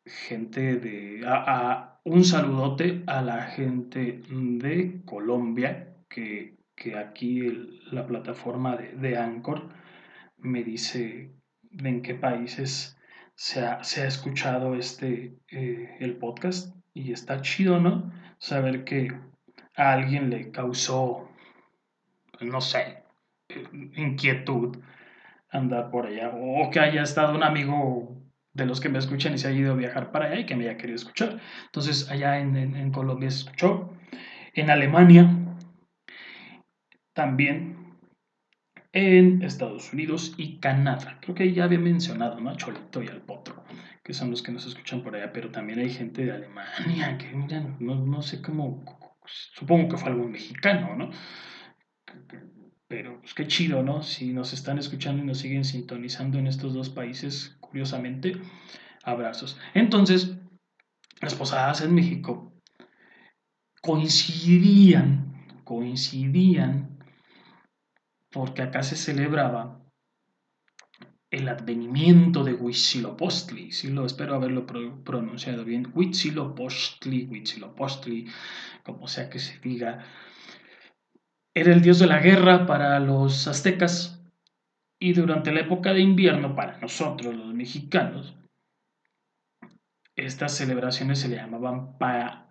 gente 0.06 0.76
de... 0.76 1.22
A, 1.26 1.88
un 2.04 2.24
saludote 2.24 3.04
a 3.06 3.22
la 3.22 3.42
gente 3.42 4.22
de 4.28 5.02
Colombia, 5.04 5.96
que, 6.08 6.56
aquí 6.98 7.40
la 7.92 8.06
plataforma 8.06 8.76
de, 8.76 9.16
Anchor 9.16 9.68
me 10.38 10.64
dice 10.64 11.30
en 11.70 12.02
qué 12.02 12.14
países 12.16 12.98
se 13.42 13.60
ha, 13.60 14.06
escuchado 14.06 14.76
este, 14.76 15.34
eh, 15.50 15.96
el 15.98 16.16
podcast 16.16 16.76
y 16.94 17.10
está 17.10 17.40
chido, 17.40 17.80
¿no? 17.80 18.12
Saber 18.38 18.84
que 18.84 19.12
a 19.74 19.94
alguien 19.94 20.30
le 20.30 20.52
causó, 20.52 21.28
no 22.40 22.60
sé, 22.60 23.02
inquietud 23.96 24.78
andar 25.50 25.90
por 25.90 26.06
allá 26.06 26.30
o 26.32 26.70
que 26.70 26.78
haya 26.78 27.02
estado 27.02 27.34
un 27.34 27.42
amigo 27.42 28.16
de 28.52 28.64
los 28.64 28.80
que 28.80 28.88
me 28.88 29.00
escuchan 29.00 29.34
y 29.34 29.38
se 29.38 29.48
ha 29.48 29.52
ido 29.52 29.72
a 29.72 29.76
viajar 29.76 30.12
para 30.12 30.26
allá 30.26 30.38
y 30.38 30.46
que 30.46 30.54
me 30.54 30.68
haya 30.68 30.78
querido 30.78 30.94
escuchar. 30.94 31.40
Entonces, 31.64 32.08
allá 32.12 32.38
en, 32.38 32.92
Colombia 32.92 33.28
se 33.28 33.38
escuchó. 33.38 33.90
En 34.54 34.70
Alemania 34.70 35.28
también. 37.12 37.81
En 38.92 39.42
Estados 39.42 39.92
Unidos 39.92 40.34
y 40.36 40.58
Canadá. 40.58 41.18
Creo 41.22 41.34
que 41.34 41.52
ya 41.52 41.64
había 41.64 41.78
mencionado, 41.78 42.38
¿no? 42.40 42.50
A 42.50 42.56
Cholito 42.56 43.02
y 43.02 43.08
al 43.08 43.22
Potro, 43.22 43.64
que 44.04 44.12
son 44.12 44.30
los 44.30 44.42
que 44.42 44.52
nos 44.52 44.66
escuchan 44.66 45.02
por 45.02 45.16
allá, 45.16 45.32
pero 45.32 45.50
también 45.50 45.78
hay 45.78 45.90
gente 45.90 46.26
de 46.26 46.32
Alemania, 46.32 47.16
que 47.16 47.32
no, 47.80 47.94
no 48.04 48.22
sé 48.22 48.42
cómo, 48.42 48.84
supongo 49.24 49.88
que 49.88 49.96
fue 49.96 50.10
algún 50.10 50.30
mexicano, 50.30 50.94
¿no? 50.94 51.10
Pero 52.86 53.18
pues 53.20 53.32
qué 53.32 53.46
chido, 53.46 53.82
¿no? 53.82 54.02
Si 54.02 54.34
nos 54.34 54.52
están 54.52 54.78
escuchando 54.78 55.22
y 55.22 55.26
nos 55.26 55.38
siguen 55.38 55.64
sintonizando 55.64 56.38
en 56.38 56.46
estos 56.46 56.74
dos 56.74 56.90
países, 56.90 57.56
curiosamente, 57.60 58.36
abrazos. 59.02 59.58
Entonces, 59.72 60.36
las 61.22 61.34
posadas 61.34 61.80
en 61.80 61.94
México 61.94 62.52
coincidían, 63.80 65.46
coincidían, 65.64 66.91
porque 68.32 68.62
acá 68.62 68.82
se 68.82 68.96
celebraba 68.96 69.80
el 71.30 71.48
advenimiento 71.48 72.44
de 72.44 72.52
Huitzilopochtli, 72.52 73.70
espero 74.04 74.34
haberlo 74.34 74.66
pronunciado 74.66 75.64
bien, 75.64 75.90
Huitzilopochtli, 75.94 77.26
Huitzilopochtli, 77.30 78.26
como 78.82 79.08
sea 79.08 79.30
que 79.30 79.38
se 79.38 79.58
diga, 79.60 80.04
era 81.54 81.72
el 81.72 81.80
dios 81.80 81.98
de 81.98 82.06
la 82.06 82.20
guerra 82.20 82.66
para 82.66 82.98
los 83.00 83.46
aztecas 83.46 84.22
y 84.98 85.14
durante 85.14 85.52
la 85.52 85.60
época 85.60 85.92
de 85.92 86.00
invierno 86.00 86.54
para 86.54 86.78
nosotros 86.78 87.34
los 87.34 87.54
mexicanos, 87.54 88.36
estas 90.14 90.54
celebraciones 90.54 91.18
se 91.18 91.28
le 91.28 91.36
llamaban 91.36 91.98
pa 91.98 92.50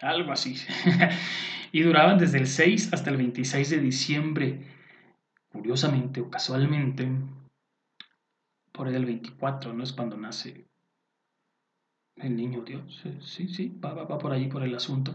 algo 0.00 0.32
así. 0.32 0.56
y 1.72 1.82
duraban 1.82 2.18
desde 2.18 2.38
el 2.38 2.46
6 2.46 2.92
hasta 2.92 3.10
el 3.10 3.16
26 3.16 3.70
de 3.70 3.78
diciembre. 3.78 4.60
Curiosamente 5.50 6.20
o 6.20 6.30
casualmente, 6.30 7.08
por 8.72 8.88
el 8.88 9.04
24, 9.04 9.72
¿no? 9.72 9.82
Es 9.82 9.92
cuando 9.92 10.16
nace 10.16 10.66
el 12.16 12.36
niño 12.36 12.62
Dios. 12.62 13.02
Sí, 13.22 13.48
sí, 13.48 13.78
va, 13.82 13.94
va, 13.94 14.04
va 14.04 14.18
por 14.18 14.32
ahí 14.32 14.48
por 14.48 14.62
el 14.62 14.74
asunto. 14.74 15.14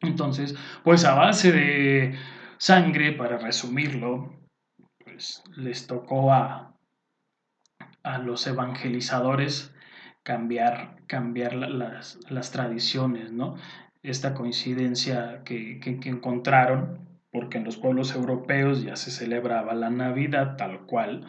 Entonces, 0.00 0.54
pues 0.82 1.04
a 1.04 1.14
base 1.14 1.52
de 1.52 2.18
sangre, 2.58 3.12
para 3.12 3.38
resumirlo, 3.38 4.34
pues 5.04 5.42
les 5.56 5.86
tocó 5.86 6.32
a, 6.32 6.74
a 8.02 8.18
los 8.18 8.46
evangelizadores 8.46 9.74
cambiar, 10.22 11.02
cambiar 11.06 11.54
las, 11.54 12.18
las, 12.28 12.50
tradiciones, 12.50 13.32
¿no? 13.32 13.56
Esta 14.02 14.34
coincidencia 14.34 15.42
que, 15.44 15.80
que, 15.80 16.08
encontraron, 16.08 17.08
porque 17.30 17.58
en 17.58 17.64
los 17.64 17.76
pueblos 17.76 18.14
europeos 18.14 18.82
ya 18.82 18.96
se 18.96 19.10
celebraba 19.10 19.74
la 19.74 19.90
Navidad 19.90 20.56
tal 20.56 20.86
cual, 20.86 21.26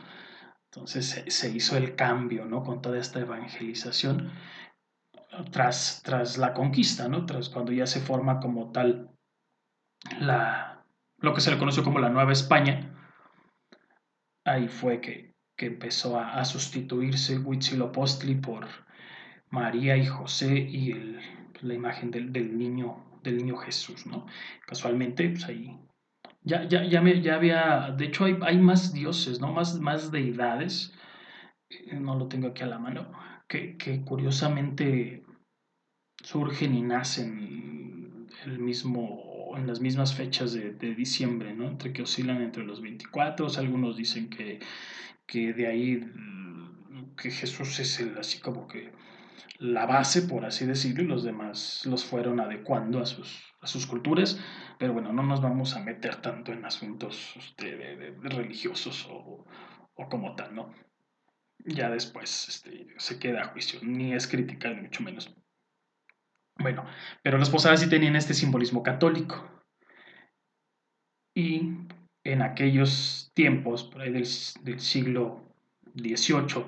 entonces 0.66 1.06
se, 1.06 1.32
se 1.32 1.50
hizo 1.50 1.78
el 1.78 1.96
cambio, 1.96 2.46
¿no? 2.46 2.64
Con 2.64 2.82
toda 2.82 2.98
esta 2.98 3.20
evangelización 3.20 4.32
tras, 5.52 6.02
tras 6.04 6.38
la 6.38 6.54
conquista, 6.54 7.08
¿no? 7.08 7.26
Tras 7.26 7.50
cuando 7.50 7.72
ya 7.72 7.88
se 7.88 8.02
forma 8.02 8.40
como 8.40 8.72
tal 8.72 9.10
la, 10.20 10.84
lo 11.18 11.34
que 11.34 11.42
se 11.42 11.52
le 11.52 11.58
conoció 11.58 11.84
como 11.84 12.00
la 12.00 12.10
Nueva 12.10 12.32
España, 12.32 12.94
ahí 14.46 14.68
fue 14.68 15.02
que, 15.02 15.31
que 15.62 15.68
empezó 15.68 16.18
a, 16.18 16.40
a, 16.40 16.44
sustituirse 16.44 17.38
Huitzilopochtli 17.38 18.34
por 18.34 18.66
María 19.52 19.96
y 19.96 20.08
José 20.08 20.58
y 20.58 21.20
la 21.62 21.76
imagen 21.76 22.10
del, 22.10 22.34
del, 22.34 22.58
niño, 22.58 23.20
del 23.22 23.38
niño 23.38 23.58
Jesús, 23.58 24.08
¿no? 24.08 24.26
Casualmente, 24.66 25.30
pues 25.30 25.46
ahí 25.46 25.78
ya, 26.42 26.68
ya, 26.68 26.84
ya, 26.86 27.00
me, 27.02 27.22
ya 27.22 27.36
había, 27.36 27.94
de 27.96 28.06
hecho 28.06 28.26
hay, 28.26 28.40
hay, 28.42 28.58
más 28.58 28.92
dioses, 28.92 29.40
¿no? 29.40 29.54
Más, 29.54 29.80
más 29.80 30.12
deidades, 30.12 30.96
eh, 31.70 32.00
no 32.00 32.18
lo 32.18 32.28
tengo 32.28 32.48
aquí 32.48 32.64
a 32.64 32.66
la 32.66 32.80
mano, 32.80 33.12
que, 33.48 33.78
que 33.78 34.02
curiosamente 34.02 35.24
surgen 36.24 36.74
y 36.74 36.82
nacen 36.82 38.28
el 38.46 38.58
mismo, 38.58 39.31
en 39.58 39.68
las 39.68 39.80
mismas 39.80 40.14
fechas 40.14 40.54
de, 40.54 40.96
diciembre, 40.96 41.54
¿no? 41.54 41.68
Entre 41.68 41.94
que 41.94 42.04
oscilan 42.04 42.42
entre 42.42 42.64
los 42.64 42.82
24, 42.82 43.48
algunos 43.58 43.98
dicen 43.98 44.30
que, 44.30 44.60
que 45.26 45.54
de 45.54 45.68
ahí, 45.68 46.12
que 47.18 47.32
Jesús 47.32 47.80
es 47.80 48.00
el, 48.00 48.18
así 48.18 48.40
como 48.40 48.68
que 48.68 48.92
la 49.60 49.86
base, 49.86 50.24
por 50.24 50.46
así 50.46 50.66
decirlo, 50.66 51.04
y 51.04 51.08
los 51.08 51.24
demás 51.24 51.86
los 51.86 52.04
fueron 52.04 52.40
adecuando 52.40 53.00
a 53.00 53.06
sus, 53.06 53.54
a 53.62 53.68
sus 53.68 53.86
culturas, 53.86 54.40
pero 54.80 54.94
bueno, 54.94 55.14
no 55.14 55.24
nos 55.24 55.42
vamos 55.42 55.76
a 55.76 55.84
meter 55.84 56.16
tanto 56.16 56.52
en 56.52 56.66
asuntos 56.66 57.36
este, 57.38 58.16
religiosos 58.22 59.08
o, 59.10 59.46
o, 59.94 60.10
como 60.10 60.36
tal, 60.36 60.56
¿no? 60.56 60.74
Ya 61.64 61.92
después 61.92 62.50
este, 62.50 62.88
se 62.98 63.20
queda 63.20 63.44
a 63.44 63.48
juicio, 63.50 63.80
ni 63.84 64.14
es 64.14 64.28
crítica, 64.28 64.72
ni 64.72 64.82
mucho 64.82 65.04
menos. 65.04 65.32
Bueno, 66.62 66.86
pero 67.24 67.38
las 67.38 67.50
posadas 67.50 67.82
sí 67.82 67.90
tenían 67.90 68.16
este 68.16 68.34
simbolismo 68.34 68.84
católico. 68.84 69.50
Y 71.36 71.88
en 72.24 72.42
aquellos 72.42 73.32
tiempos, 73.34 73.84
por 73.84 74.02
ahí 74.02 74.12
del, 74.12 74.26
siglo 74.26 75.42
XVIII, 75.96 76.66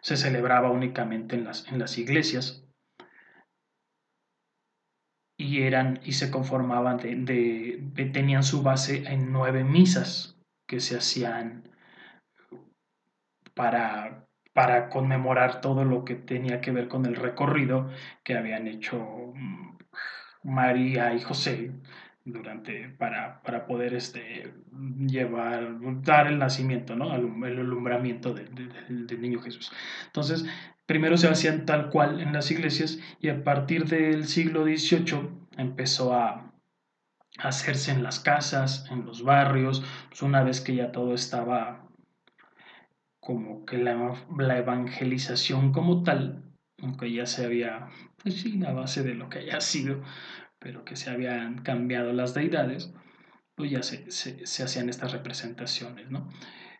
se 0.00 0.16
celebraba 0.16 0.70
únicamente 0.70 1.36
en 1.36 1.44
las, 1.44 1.68
en 1.68 1.78
las 1.78 1.98
iglesias 1.98 2.64
y 5.40 5.62
eran 5.62 6.00
y 6.04 6.12
se 6.12 6.30
conformaban 6.30 6.98
de, 6.98 8.10
tenían 8.12 8.42
su 8.42 8.62
base 8.62 9.04
en 9.10 9.32
nueve 9.32 9.64
misas 9.64 10.38
que 10.68 10.80
se 10.80 10.98
hacían 10.98 11.68
para, 13.54 14.28
para 14.52 14.88
conmemorar 14.88 15.60
todo 15.60 15.84
lo 15.84 16.04
que 16.04 16.14
tenía 16.14 16.60
que 16.60 16.72
ver 16.72 16.88
con 16.88 17.06
el 17.06 17.16
recorrido 17.16 17.90
que 18.24 18.36
habían 18.36 18.66
hecho 18.66 18.98
mm, 19.34 19.78
María 20.42 21.14
y 21.14 21.20
José 21.20 21.72
durante 22.24 22.88
para, 22.90 23.42
para 23.42 23.66
poder 23.66 23.94
este, 23.94 24.52
llevar, 25.06 25.76
dar 26.02 26.26
el 26.26 26.38
nacimiento, 26.38 26.94
¿no? 26.96 27.14
el 27.14 27.58
alumbramiento 27.58 28.34
del 28.34 29.20
niño 29.20 29.40
Jesús. 29.40 29.72
Entonces, 30.06 30.44
primero 30.86 31.16
se 31.16 31.28
hacían 31.28 31.66
tal 31.66 31.90
cual 31.90 32.20
en 32.20 32.32
las 32.32 32.50
iglesias 32.50 32.98
y 33.20 33.28
a 33.28 33.42
partir 33.42 33.86
del 33.86 34.26
siglo 34.26 34.64
XVIII 34.64 35.30
empezó 35.56 36.14
a 36.14 36.52
hacerse 37.38 37.92
en 37.92 38.02
las 38.02 38.20
casas, 38.20 38.86
en 38.90 39.06
los 39.06 39.22
barrios, 39.22 39.82
pues 40.08 40.22
una 40.22 40.42
vez 40.42 40.60
que 40.60 40.74
ya 40.74 40.92
todo 40.92 41.14
estaba 41.14 41.79
como 43.20 43.64
que 43.66 43.78
la, 43.78 44.14
la 44.38 44.58
evangelización 44.58 45.72
como 45.72 46.02
tal, 46.02 46.42
aunque 46.78 47.12
ya 47.12 47.26
se 47.26 47.44
había, 47.44 47.88
pues 48.22 48.40
sí, 48.40 48.60
a 48.66 48.72
base 48.72 49.02
de 49.02 49.14
lo 49.14 49.28
que 49.28 49.40
haya 49.40 49.60
sido, 49.60 50.02
pero 50.58 50.84
que 50.84 50.96
se 50.96 51.10
habían 51.10 51.62
cambiado 51.62 52.12
las 52.12 52.34
deidades, 52.34 52.92
pues 53.54 53.70
ya 53.70 53.82
se, 53.82 54.10
se, 54.10 54.62
hacían 54.62 54.88
estas 54.88 55.12
representaciones, 55.12 56.10
¿no? 56.10 56.28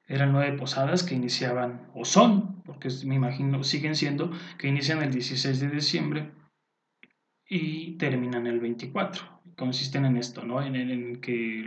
Eran 0.08 0.32
nueve 0.32 0.56
posadas 0.56 1.02
que 1.02 1.14
iniciaban, 1.14 1.90
o 1.94 2.04
son, 2.04 2.62
porque 2.62 2.88
me 3.04 3.14
imagino, 3.14 3.62
siguen 3.62 3.94
siendo, 3.94 4.32
que 4.58 4.68
inician 4.68 5.02
el 5.02 5.12
16 5.12 5.60
de 5.60 5.68
diciembre 5.68 6.32
y 7.46 7.96
terminan 7.98 8.46
el 8.46 8.60
24. 8.60 9.42
Consisten 9.56 10.06
en 10.06 10.16
esto, 10.16 10.44
¿no? 10.44 10.62
En, 10.62 10.74
en 10.74 11.20
que 11.20 11.64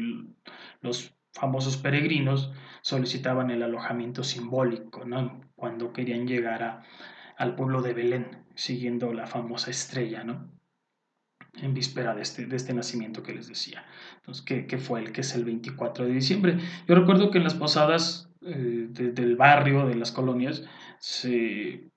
los 0.82 1.16
famosos 1.34 1.78
peregrinos 1.78 2.52
solicitaban 2.82 3.52
el 3.52 3.64
alojamiento 3.64 4.24
simbólico, 4.24 5.06
¿no? 5.06 5.42
Cuando 5.56 5.94
querían 5.94 6.28
llegar 6.28 6.64
a, 6.64 6.84
al 7.38 7.56
pueblo 7.56 7.82
de 7.82 7.94
Belén, 7.94 8.46
siguiendo 8.56 9.14
la 9.14 9.28
famosa 9.28 9.72
estrella, 9.72 10.24
¿no? 10.24 10.52
en 11.62 11.74
víspera 11.74 12.16
de 12.16 12.22
este, 12.22 12.46
de 12.46 12.56
este 12.56 12.74
nacimiento 12.74 13.22
que 13.22 13.34
les 13.34 13.48
decía. 13.48 13.86
Entonces, 14.18 14.44
que, 14.44 14.78
fue 14.78 15.02
el 15.02 15.12
que 15.12 15.22
es 15.22 15.36
el 15.36 15.46
24 15.46 16.06
de 16.06 16.14
diciembre. 16.14 16.58
Yo 16.88 16.96
recuerdo 16.96 17.30
que 17.30 17.38
en 17.38 17.44
las 17.44 17.54
posadas 17.54 18.30
eh, 18.42 18.88
del 18.90 19.36
barrio, 19.36 19.86
de 19.86 19.96
las 19.96 20.12
colonias, 20.12 20.64
se, 21.00 21.92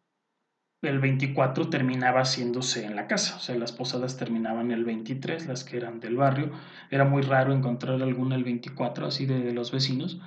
el 0.83 0.99
24 1.01 1.69
terminaba 1.71 2.21
haciéndose 2.21 2.85
en 2.85 2.97
la 2.97 3.07
casa, 3.07 3.37
o 3.37 3.41
sea, 3.41 3.57
las 3.57 3.73
posadas 3.73 4.17
terminaban 4.17 4.71
el 4.71 4.85
23, 4.85 5.47
las 5.47 5.65
que 5.65 5.77
eran 5.79 6.01
del 6.01 6.17
barrio. 6.17 6.53
Era 6.91 7.05
muy 7.05 7.23
raro 7.23 7.53
encontrar 7.53 8.03
alguna 8.03 8.37
el 8.37 8.45
24, 8.45 9.07
así 9.07 9.27
de 9.27 9.53
los 9.53 9.73
vecinos 9.73 10.21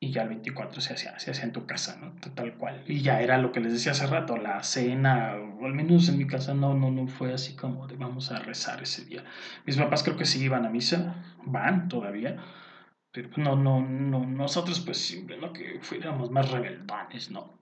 y 0.00 0.12
ya 0.12 0.22
el 0.22 0.28
24 0.28 0.80
se 0.80 0.92
hacía, 0.94 1.18
se 1.18 1.30
hacía 1.32 1.44
en 1.44 1.52
tu 1.52 1.66
casa, 1.66 1.96
¿no? 2.00 2.12
Tal 2.34 2.54
cual. 2.54 2.84
Y 2.86 3.00
ya 3.00 3.20
era 3.20 3.38
lo 3.38 3.50
que 3.50 3.60
les 3.60 3.72
decía 3.72 3.92
hace 3.92 4.06
rato, 4.06 4.36
la 4.36 4.62
cena, 4.62 5.34
o 5.60 5.66
al 5.66 5.74
menos 5.74 6.08
en 6.08 6.18
mi 6.18 6.26
casa 6.26 6.54
no, 6.54 6.74
no, 6.74 6.90
no 6.90 7.08
fue 7.08 7.32
así 7.34 7.56
como 7.56 7.86
de 7.88 7.96
vamos 7.96 8.30
a 8.30 8.38
rezar 8.38 8.82
ese 8.82 9.04
día. 9.04 9.24
Mis 9.66 9.76
papás 9.76 10.04
creo 10.04 10.16
que 10.16 10.24
sí 10.24 10.42
iban 10.44 10.64
a 10.64 10.70
misa, 10.70 11.16
van 11.44 11.88
todavía, 11.88 12.36
pero 13.10 13.30
no, 13.38 13.56
no, 13.56 13.80
no, 13.80 14.24
nosotros 14.24 14.80
pues 14.80 14.98
siempre, 14.98 15.36
¿no? 15.36 15.52
Que 15.52 15.80
fuéramos 15.82 16.30
más 16.30 16.50
rebeldones, 16.50 17.30
¿no? 17.32 17.57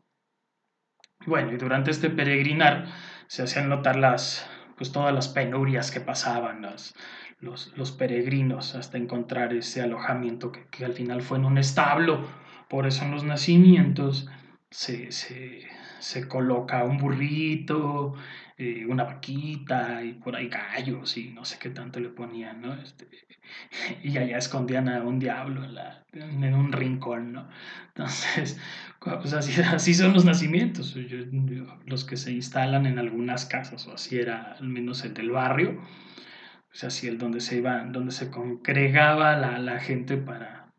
Bueno, 1.24 1.52
y 1.52 1.56
durante 1.56 1.90
este 1.90 2.10
peregrinar 2.10 2.86
se 3.26 3.42
hacían 3.42 3.68
notar 3.68 3.96
las, 3.96 4.48
pues 4.76 4.92
todas 4.92 5.14
las 5.14 5.28
penurias 5.28 5.90
que 5.90 6.00
pasaban, 6.00 6.62
las, 6.62 6.94
los, 7.40 7.92
peregrinos 7.92 8.74
hasta 8.74 8.98
encontrar 8.98 9.52
ese 9.52 9.82
alojamiento 9.82 10.52
que, 10.52 10.84
al 10.84 10.92
final 10.92 11.22
fue 11.22 11.38
en 11.38 11.44
un 11.44 11.58
establo. 11.58 12.26
Por 12.68 12.86
eso 12.86 13.04
en 13.04 13.12
los 13.12 13.24
nacimientos 13.24 14.28
se, 14.70 15.10
se, 15.12 16.28
coloca 16.28 16.84
un 16.84 16.98
burrito, 16.98 18.14
eh, 18.58 18.86
una 18.88 19.04
vaquita 19.04 20.02
y 20.02 20.14
por 20.14 20.36
ahí 20.36 20.48
gallos 20.48 21.16
y 21.16 21.30
no 21.30 21.44
sé 21.44 21.58
qué 21.58 21.70
tanto 21.70 22.00
le 22.00 22.08
ponían, 22.08 22.60
¿no? 22.60 22.74
Este, 22.74 23.06
y 24.02 24.16
allá 24.16 24.38
escondían 24.38 24.88
a 24.88 25.02
un 25.02 25.18
diablo 25.18 25.62
en, 26.12 26.54
un 26.54 26.72
rincón, 26.72 27.32
¿no? 27.32 27.48
Entonces, 27.88 28.58
pues 29.20 29.32
así, 29.32 29.60
así 29.62 29.94
son 29.94 30.12
los 30.12 30.24
nacimientos, 30.24 30.96
los 31.86 32.04
que 32.04 32.16
se 32.16 32.32
instalan 32.32 32.86
en 32.86 32.98
algunas 32.98 33.46
casas, 33.46 33.86
o 33.86 33.94
así 33.94 34.18
era 34.18 34.56
al 34.58 34.68
menos 34.68 35.04
el 35.04 35.14
del 35.14 35.30
barrio 35.30 35.80
sea, 36.76 36.88
así 36.88 37.08
el 37.08 37.18
donde 37.18 37.40
se 37.40 37.56
iba, 37.56 37.82
donde 37.84 38.12
se 38.12 38.30
congregaba 38.30 39.36
la, 39.36 39.58
la 39.58 39.80
gente 39.80 40.16
para 40.16 40.72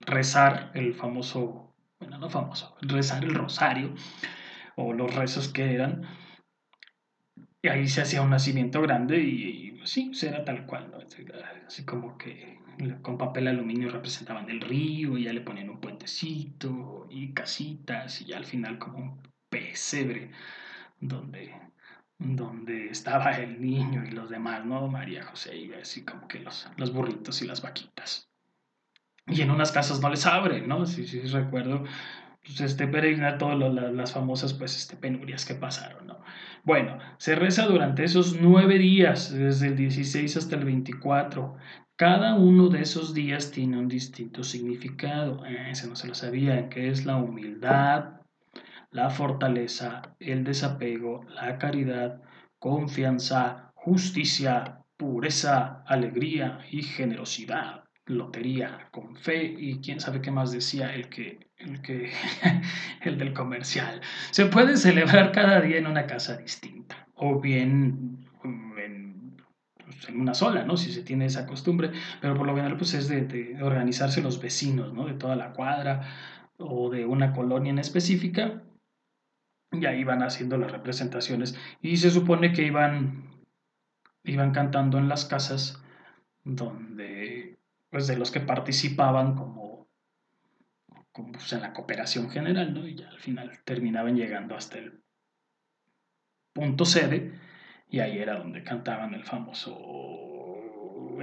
rezar 0.00 0.70
el 0.74 0.94
famoso, 0.94 1.74
bueno, 2.00 2.18
no 2.18 2.30
famoso, 2.30 2.76
rezar 2.80 3.24
el 3.24 3.34
rosario 3.34 3.94
o 4.76 4.92
los 4.92 5.14
rezos 5.14 5.48
que 5.48 5.74
eran. 5.74 6.06
Y 7.62 7.68
ahí 7.68 7.88
se 7.88 8.00
hacía 8.00 8.22
un 8.22 8.30
nacimiento 8.30 8.80
grande 8.80 9.18
y, 9.18 9.72
pues 9.72 9.90
sí, 9.90 10.06
pues 10.06 10.22
era 10.22 10.44
tal 10.44 10.66
cual, 10.66 10.90
¿no? 10.90 10.98
Así 11.66 11.84
como 11.84 12.16
que 12.16 12.58
con 13.02 13.18
papel 13.18 13.48
aluminio 13.48 13.90
representaban 13.90 14.50
el 14.50 14.60
río 14.60 15.16
y 15.16 15.24
ya 15.24 15.32
le 15.32 15.40
ponían 15.40 15.70
un 15.70 15.80
puentecito 15.80 17.06
y 17.10 17.32
casitas 17.32 18.20
y 18.20 18.26
ya 18.26 18.36
al 18.36 18.44
final 18.44 18.78
como 18.78 18.98
un 18.98 19.22
pesebre 19.48 20.30
donde 21.00 21.54
donde 22.18 22.88
estaba 22.88 23.32
el 23.32 23.60
niño 23.60 24.04
y 24.04 24.10
los 24.10 24.30
demás, 24.30 24.64
¿no? 24.64 24.88
María 24.88 25.24
José 25.24 25.56
y 25.56 25.72
así 25.74 26.04
como 26.04 26.26
que 26.28 26.40
los, 26.40 26.68
los 26.76 26.92
burritos 26.92 27.42
y 27.42 27.46
las 27.46 27.62
vaquitas. 27.62 28.30
Y 29.26 29.42
en 29.42 29.50
unas 29.50 29.72
casas 29.72 30.00
no 30.00 30.08
les 30.08 30.24
abren, 30.24 30.68
¿no? 30.68 30.86
Sí, 30.86 31.06
sí, 31.06 31.20
recuerdo, 31.22 31.84
pues 32.44 32.60
este 32.60 32.86
peregrinar 32.86 33.38
todas 33.38 33.58
las 33.92 34.12
famosas, 34.12 34.54
pues, 34.54 34.76
este, 34.76 34.96
penurias 34.96 35.44
que 35.44 35.54
pasaron, 35.54 36.06
¿no? 36.06 36.20
Bueno, 36.62 36.98
se 37.18 37.34
reza 37.34 37.66
durante 37.66 38.04
esos 38.04 38.40
nueve 38.40 38.78
días, 38.78 39.32
desde 39.32 39.68
el 39.68 39.76
16 39.76 40.36
hasta 40.36 40.56
el 40.56 40.64
24. 40.64 41.56
Cada 41.96 42.34
uno 42.34 42.68
de 42.68 42.82
esos 42.82 43.14
días 43.14 43.50
tiene 43.50 43.78
un 43.78 43.88
distinto 43.88 44.44
significado. 44.44 45.46
Eh, 45.46 45.70
ese 45.70 45.88
no 45.88 45.96
se 45.96 46.06
lo 46.06 46.14
sabía, 46.14 46.68
que 46.68 46.90
es 46.90 47.06
la 47.06 47.16
humildad, 47.16 48.20
la 48.90 49.08
fortaleza, 49.08 50.02
el 50.20 50.44
desapego, 50.44 51.24
la 51.30 51.56
caridad, 51.56 52.20
confianza, 52.58 53.72
justicia, 53.74 54.84
pureza, 54.98 55.82
alegría 55.86 56.60
y 56.70 56.82
generosidad. 56.82 57.84
Lotería 58.04 58.88
con 58.92 59.16
fe 59.16 59.56
y 59.58 59.80
quién 59.80 59.98
sabe 59.98 60.20
qué 60.20 60.30
más 60.30 60.52
decía 60.52 60.94
el 60.94 61.08
que 61.08 61.48
el 61.56 61.80
que 61.80 62.12
el 63.00 63.16
del 63.16 63.32
comercial. 63.32 64.02
Se 64.32 64.46
puede 64.46 64.76
celebrar 64.76 65.32
cada 65.32 65.62
día 65.62 65.78
en 65.78 65.86
una 65.86 66.06
casa 66.06 66.36
distinta 66.36 67.08
o 67.14 67.40
bien 67.40 67.70
en, 67.72 68.25
pues, 69.96 70.08
una 70.14 70.34
sola, 70.34 70.64
¿no? 70.64 70.76
Si 70.76 70.92
se 70.92 71.02
tiene 71.02 71.26
esa 71.26 71.46
costumbre, 71.46 71.90
pero 72.20 72.34
por 72.34 72.46
lo 72.46 72.54
general 72.54 72.76
pues 72.76 72.94
es 72.94 73.08
de, 73.08 73.58
organizarse 73.62 74.22
los 74.22 74.40
vecinos, 74.40 74.92
¿no? 74.92 75.06
De 75.06 75.14
toda 75.14 75.36
la 75.36 75.52
cuadra 75.52 76.08
o 76.58 76.90
de 76.90 77.04
una 77.04 77.32
colonia 77.32 77.70
en 77.70 77.78
específica 77.78 78.62
y 79.72 79.84
ahí 79.86 80.04
van 80.04 80.22
haciendo 80.22 80.56
las 80.56 80.72
representaciones. 80.72 81.58
Y 81.82 81.96
se 81.96 82.10
supone 82.10 82.52
que 82.52 82.62
iban, 82.62 83.44
iban 84.24 84.52
cantando 84.52 84.98
en 84.98 85.08
las 85.08 85.24
casas 85.24 85.82
donde, 86.44 87.58
pues 87.90 88.06
de 88.06 88.16
los 88.16 88.30
que 88.30 88.40
participaban 88.40 89.34
como, 89.34 89.88
como 91.12 91.32
pues, 91.32 91.52
en 91.52 91.62
la 91.62 91.72
cooperación 91.72 92.30
general, 92.30 92.72
¿no? 92.72 92.86
Y 92.86 92.94
ya 92.94 93.08
al 93.08 93.18
final 93.18 93.50
terminaban 93.64 94.16
llegando 94.16 94.54
hasta 94.54 94.78
el 94.78 95.00
punto 96.52 96.84
sede 96.84 97.32
y 97.88 98.00
ahí 98.00 98.18
era 98.18 98.36
donde 98.38 98.62
cantaban 98.62 99.14
el 99.14 99.24
famoso 99.24 100.06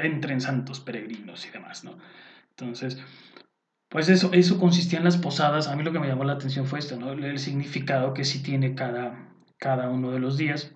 Entren 0.02 0.42
santos 0.42 0.80
peregrinos 0.80 1.46
y 1.46 1.52
demás, 1.52 1.84
¿no? 1.84 1.98
Entonces, 2.52 3.02
Pues 3.90 4.10
eso, 4.10 4.34
eso 4.34 4.60
consistía 4.60 4.98
en 5.00 5.06
las 5.06 5.18
posadas. 5.18 5.68
A 5.68 5.76
mí 5.76 5.84
lo 5.84 5.92
que 5.92 6.00
me 6.00 6.08
llamó 6.08 6.24
la 6.24 6.34
atención 6.34 6.66
fue 6.66 6.80
esto, 6.80 6.98
¿no? 6.98 7.12
El 7.12 7.38
significado 7.40 8.14
que 8.14 8.26
sí 8.26 8.42
tiene 8.42 8.76
cada, 8.76 9.30
cada 9.58 9.90
uno 9.90 10.12
de 10.12 10.20
los 10.20 10.38
días. 10.38 10.76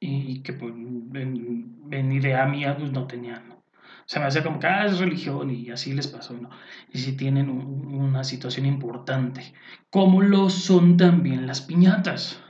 Y 0.00 0.42
que 0.42 0.52
pues, 0.52 0.72
en, 0.74 2.12
idea 2.12 2.46
mía 2.46 2.76
pues 2.78 2.92
no 2.92 3.06
tenían, 3.06 3.48
¿no? 3.48 3.56
O 3.56 4.08
sea, 4.08 4.22
me 4.22 4.28
hacía 4.28 4.44
como 4.44 4.60
que, 4.60 4.66
ah, 4.68 4.86
es 4.86 4.98
religión 5.00 5.50
y 5.50 5.70
así 5.70 5.92
les 5.92 6.06
pasó, 6.06 6.34
¿no? 6.34 6.50
Y 6.92 6.98
sí 6.98 7.16
tienen 7.16 7.50
una 7.50 8.22
situación 8.24 8.66
importante. 8.66 9.52
Como 9.90 10.22
lo 10.22 10.50
son 10.50 10.96
también 10.96 11.46
las 11.46 11.62
piñatas. 11.62 12.40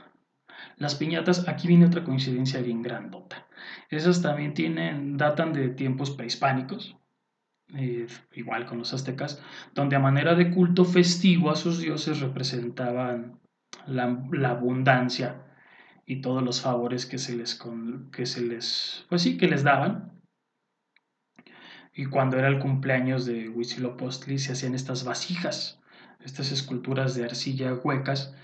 Las 0.77 0.93
piñatas, 0.93 1.47
aquí 1.47 1.67
viene 1.67 1.87
otra 1.87 2.03
coincidencia 2.03 2.61
bien 2.61 2.83
grandota. 2.83 3.47
Esas 3.89 4.21
también 4.21 4.53
tienen, 4.53 5.17
datan 5.17 5.51
de 5.51 5.69
tiempos 5.69 6.11
prehispánicos, 6.11 6.95
eh, 7.75 8.05
igual 8.33 8.67
con 8.67 8.77
los 8.77 8.93
aztecas, 8.93 9.41
donde 9.73 9.95
a 9.95 9.99
manera 9.99 10.35
de 10.35 10.51
culto 10.51 10.85
festivo 10.85 11.49
a 11.49 11.55
sus 11.55 11.79
dioses 11.79 12.19
representaban 12.19 13.39
la, 13.87 14.49
abundancia 14.49 15.43
y 16.05 16.21
todos 16.21 16.43
los 16.43 16.61
favores 16.61 17.07
que 17.07 17.17
se 17.17 17.35
les, 17.35 17.59
que 18.11 18.27
se 18.27 18.41
les, 18.41 19.05
pues 19.09 19.23
sí, 19.23 19.37
que 19.37 19.47
les 19.47 19.63
daban. 19.63 20.21
Y 21.91 22.05
cuando 22.05 22.37
era 22.37 22.49
el 22.49 22.59
cumpleaños 22.59 23.25
de 23.25 23.49
Huitzilopochtli 23.49 24.37
se 24.37 24.51
hacían 24.51 24.75
estas 24.75 25.03
vasijas, 25.03 25.81
estas 26.19 26.51
esculturas 26.51 27.15
de 27.15 27.25
arcilla 27.25 27.73
huecas, 27.73 28.35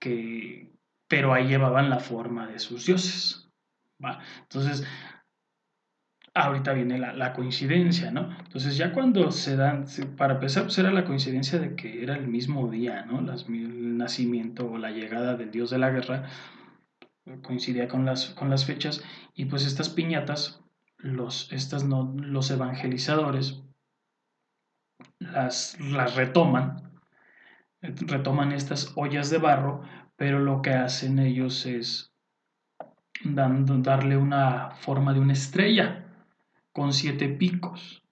que, 0.00 0.72
pero 1.10 1.34
ahí 1.34 1.48
llevaban 1.48 1.90
la 1.90 1.98
forma 1.98 2.46
de 2.46 2.60
sus 2.60 2.86
dioses. 2.86 3.50
Entonces, 4.42 4.86
ahorita 6.34 6.72
viene 6.72 6.98
la, 6.98 7.32
coincidencia, 7.32 8.12
¿no? 8.12 8.30
Entonces 8.38 8.76
ya 8.76 8.92
cuando 8.92 9.32
se 9.32 9.56
dan, 9.56 9.86
para 10.16 10.34
empezar, 10.34 10.62
pues 10.62 10.78
era 10.78 10.92
la 10.92 11.04
coincidencia 11.04 11.58
de 11.58 11.74
que 11.74 12.04
era 12.04 12.14
el 12.14 12.28
mismo 12.28 12.70
día, 12.70 13.04
¿no? 13.06 13.18
el 13.18 13.98
nacimiento 13.98 14.70
o 14.70 14.78
la 14.78 14.92
llegada 14.92 15.36
del 15.36 15.50
dios 15.50 15.70
de 15.70 15.78
la 15.78 15.90
guerra 15.90 16.28
coincidía 17.42 17.88
con 17.88 18.04
las, 18.04 18.30
con 18.30 18.48
las 18.48 18.64
fechas 18.64 19.02
y 19.34 19.46
pues 19.46 19.66
estas 19.66 19.88
piñatas, 19.88 20.62
los, 20.98 21.52
estas 21.52 21.84
no, 21.84 22.14
los 22.16 22.52
evangelizadores 22.52 23.62
las, 25.18 25.78
las 25.80 26.14
retoman, 26.14 26.92
retoman 27.82 28.52
estas 28.52 28.92
ollas 28.96 29.28
de 29.30 29.38
barro, 29.38 29.82
pero 30.20 30.38
lo 30.38 30.60
que 30.60 30.74
hacen 30.74 31.18
ellos 31.18 31.64
es 31.64 32.12
dando, 33.24 33.78
darle 33.78 34.18
una 34.18 34.72
forma 34.72 35.14
de 35.14 35.20
una 35.20 35.32
estrella 35.32 36.04
con 36.72 36.92
siete 36.92 37.30
picos. 37.30 38.02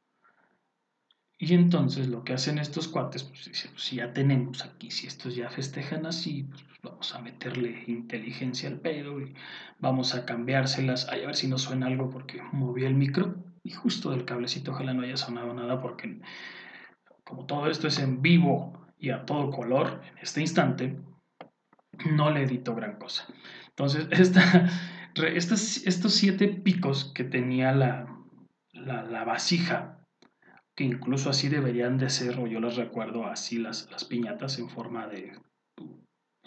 Y 1.36 1.52
entonces 1.52 2.08
lo 2.08 2.24
que 2.24 2.32
hacen 2.32 2.56
estos 2.56 2.88
cuates, 2.88 3.24
pues 3.24 3.44
dicen, 3.44 3.72
pues, 3.72 3.82
si 3.82 3.96
ya 3.96 4.14
tenemos 4.14 4.64
aquí, 4.64 4.90
si 4.90 5.06
estos 5.06 5.36
ya 5.36 5.50
festejan 5.50 6.06
así, 6.06 6.44
pues, 6.44 6.62
pues 6.62 6.78
vamos 6.80 7.14
a 7.14 7.18
meterle 7.18 7.84
inteligencia 7.86 8.70
al 8.70 8.80
pedo 8.80 9.20
y 9.20 9.34
vamos 9.78 10.14
a 10.14 10.24
cambiárselas. 10.24 11.10
a 11.10 11.16
ver 11.16 11.36
si 11.36 11.46
no 11.46 11.58
suena 11.58 11.88
algo 11.88 12.08
porque 12.08 12.40
moví 12.52 12.86
el 12.86 12.94
micro 12.94 13.34
y 13.62 13.72
justo 13.72 14.12
del 14.12 14.24
cablecito 14.24 14.70
ojalá 14.70 14.94
no 14.94 15.02
haya 15.02 15.18
sonado 15.18 15.52
nada 15.52 15.78
porque 15.78 16.22
como 17.24 17.44
todo 17.44 17.66
esto 17.70 17.86
es 17.86 17.98
en 17.98 18.22
vivo 18.22 18.72
y 18.98 19.10
a 19.10 19.26
todo 19.26 19.50
color 19.50 20.00
en 20.10 20.18
este 20.22 20.40
instante, 20.40 20.96
no 22.04 22.30
le 22.30 22.42
edito 22.42 22.74
gran 22.74 22.98
cosa. 22.98 23.26
Entonces, 23.68 24.08
esta, 24.10 24.68
estos 25.84 26.14
siete 26.14 26.48
picos 26.48 27.12
que 27.14 27.24
tenía 27.24 27.72
la, 27.72 28.06
la, 28.72 29.24
vasija, 29.24 30.04
que 30.76 30.84
incluso 30.84 31.30
así 31.30 31.48
deberían 31.48 31.98
de 31.98 32.10
ser, 32.10 32.38
o 32.38 32.46
yo 32.46 32.60
las 32.60 32.76
recuerdo 32.76 33.26
así, 33.26 33.58
las, 33.58 33.90
las 33.90 34.04
piñatas 34.04 34.58
en 34.58 34.68
forma 34.68 35.06
de, 35.06 35.32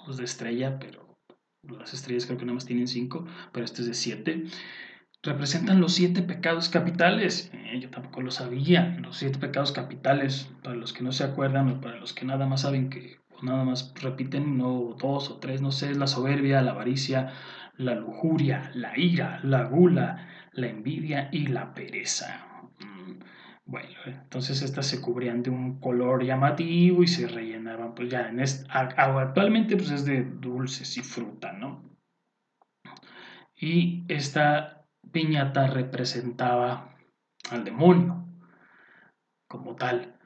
pues, 0.06 0.18
de 0.18 0.24
estrella, 0.24 0.80
pero 0.80 1.16
las 1.64 1.94
estrellas 1.94 2.26
creo 2.26 2.38
que 2.38 2.46
nada 2.46 2.56
más 2.56 2.66
tienen 2.66 2.88
cinco, 2.88 3.26
pero 3.52 3.66
este 3.66 3.82
es 3.82 3.88
de 3.88 3.94
siete. 3.94 4.44
Representan 5.24 5.80
los 5.80 5.94
siete 5.94 6.24
pecados 6.24 6.70
capitales. 6.70 7.52
Eh, 7.54 7.80
yo 7.80 7.92
tampoco 7.92 8.22
lo 8.22 8.32
sabía. 8.32 8.98
Los 9.02 9.18
siete 9.18 9.38
pecados 9.38 9.72
capitales, 9.72 10.50
para 10.64 10.76
los 10.76 10.94
que 10.94 11.04
no 11.04 11.12
se 11.12 11.24
acuerdan 11.24 11.70
o 11.70 11.80
para 11.80 11.98
los 11.98 12.14
que 12.14 12.26
nada 12.26 12.48
más 12.48 12.62
saben 12.62 12.90
que 12.90 13.21
nada 13.42 13.64
más 13.64 13.94
repiten 14.02 14.58
no 14.58 14.96
dos 15.00 15.30
o 15.32 15.40
tres, 15.40 15.62
no 15.62 15.72
sé, 15.72 15.96
la 15.96 16.08
soberbia, 16.08 16.62
la 16.62 16.72
avaricia, 16.72 17.34
la 17.78 17.96
lujuria, 17.96 18.72
la 18.74 18.98
ira, 18.98 19.40
la 19.44 19.64
gula, 19.64 20.28
la 20.54 20.68
envidia 20.68 21.30
y 21.32 21.48
la 21.48 21.74
pereza. 21.74 22.46
Mm, 22.80 23.20
bueno, 23.66 24.00
entonces 24.06 24.62
estas 24.62 24.88
se 24.88 25.02
cubrían 25.02 25.44
de 25.44 25.50
un 25.50 25.80
color 25.80 26.24
llamativo 26.24 27.04
y 27.04 27.08
se 27.08 27.28
rellenaban, 27.28 27.96
pues 27.96 28.10
ya 28.10 28.30
en 28.30 28.42
actualmente 28.70 29.76
pues 29.78 29.92
es 29.92 30.06
de 30.06 30.24
dulces 30.24 30.98
y 30.98 31.02
fruta, 31.02 31.54
¿no? 31.54 31.92
Y 33.56 34.06
esta 34.08 34.88
piñata 35.12 35.68
representaba 35.68 36.96
al 37.52 37.64
demonio 37.64 38.26
como 39.48 39.76
tal. 39.76 40.18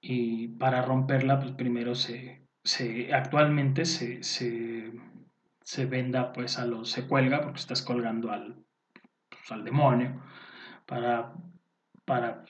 Y 0.00 0.48
para 0.48 0.82
romperla, 0.82 1.40
pues 1.40 1.52
primero 1.52 1.94
se, 1.94 2.45
se 2.66 3.14
actualmente 3.14 3.84
se, 3.84 4.22
se, 4.24 4.92
se 5.62 5.86
venda, 5.86 6.32
pues 6.32 6.58
a 6.58 6.66
los, 6.66 6.90
se 6.90 7.06
cuelga, 7.06 7.40
porque 7.40 7.60
estás 7.60 7.80
colgando 7.80 8.32
al, 8.32 8.56
al 9.50 9.64
demonio 9.64 10.20
para, 10.84 11.32
para 12.04 12.44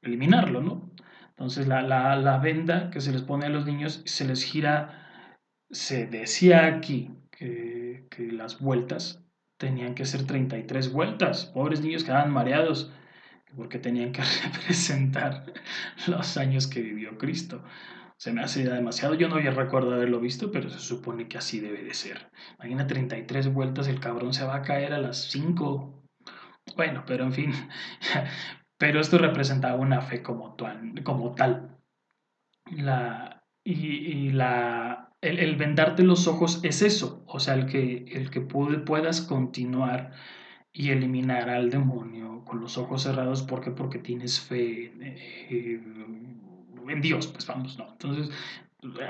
eliminarlo, 0.00 0.62
¿no? 0.62 0.92
Entonces 1.30 1.66
la, 1.66 1.82
la, 1.82 2.38
venda 2.38 2.90
que 2.90 3.00
se 3.00 3.12
les 3.12 3.22
pone 3.22 3.46
a 3.46 3.48
los 3.48 3.66
niños 3.66 4.02
se 4.06 4.24
les 4.24 4.44
gira, 4.44 5.08
se 5.70 6.06
decía 6.06 6.66
aquí 6.66 7.10
que, 7.30 8.06
que 8.10 8.30
las 8.32 8.60
vueltas 8.60 9.24
tenían 9.56 9.94
que 9.96 10.04
ser 10.04 10.24
33 10.24 10.92
vueltas, 10.92 11.46
pobres 11.46 11.80
niños 11.80 12.04
quedaban 12.04 12.32
mareados 12.32 12.92
porque 13.56 13.78
tenían 13.78 14.12
que 14.12 14.22
representar 14.44 15.52
los 16.06 16.36
años 16.36 16.68
que 16.68 16.80
vivió 16.80 17.18
Cristo. 17.18 17.64
Se 18.18 18.32
me 18.32 18.42
hace 18.42 18.64
demasiado, 18.64 19.14
yo 19.14 19.28
no 19.28 19.36
había 19.36 19.52
recuerdo 19.52 19.94
haberlo 19.94 20.20
visto, 20.20 20.50
pero 20.50 20.68
se 20.68 20.80
supone 20.80 21.28
que 21.28 21.38
así 21.38 21.60
debe 21.60 21.84
de 21.84 21.94
ser. 21.94 22.30
Imagina 22.58 22.86
33 22.86 23.52
vueltas, 23.54 23.88
el 23.88 24.00
cabrón 24.00 24.34
se 24.34 24.44
va 24.44 24.56
a 24.56 24.62
caer 24.62 24.92
a 24.92 24.98
las 24.98 25.30
5 25.30 25.98
bueno, 26.76 27.04
pero 27.06 27.24
en 27.24 27.32
fin, 27.32 27.52
pero 28.78 29.00
esto 29.00 29.18
representaba 29.18 29.76
una 29.76 30.00
fe 30.00 30.22
como 30.22 30.54
tal. 30.54 31.02
Como 31.02 31.34
tal. 31.34 31.76
La, 32.70 33.42
y, 33.64 34.30
la, 34.30 35.10
el, 35.20 35.56
vendarte 35.56 36.02
los 36.02 36.26
ojos 36.28 36.60
es 36.62 36.82
eso, 36.82 37.24
o 37.26 37.40
sea, 37.40 37.54
el 37.54 37.66
que, 37.66 38.04
el 38.12 38.30
que 38.30 38.40
puedas 38.40 39.22
continuar 39.22 40.12
y 40.72 40.90
eliminar 40.90 41.48
al 41.48 41.70
demonio 41.70 42.44
con 42.44 42.60
los 42.60 42.76
ojos 42.76 43.02
cerrados, 43.02 43.42
¿por 43.42 43.62
qué? 43.62 43.70
Porque 43.70 43.98
tienes 43.98 44.40
fe 44.40 44.92
eh, 45.00 45.82
en 46.90 47.00
Dios, 47.00 47.26
pues 47.28 47.46
vamos, 47.46 47.78
¿no? 47.78 47.90
Entonces, 47.90 48.30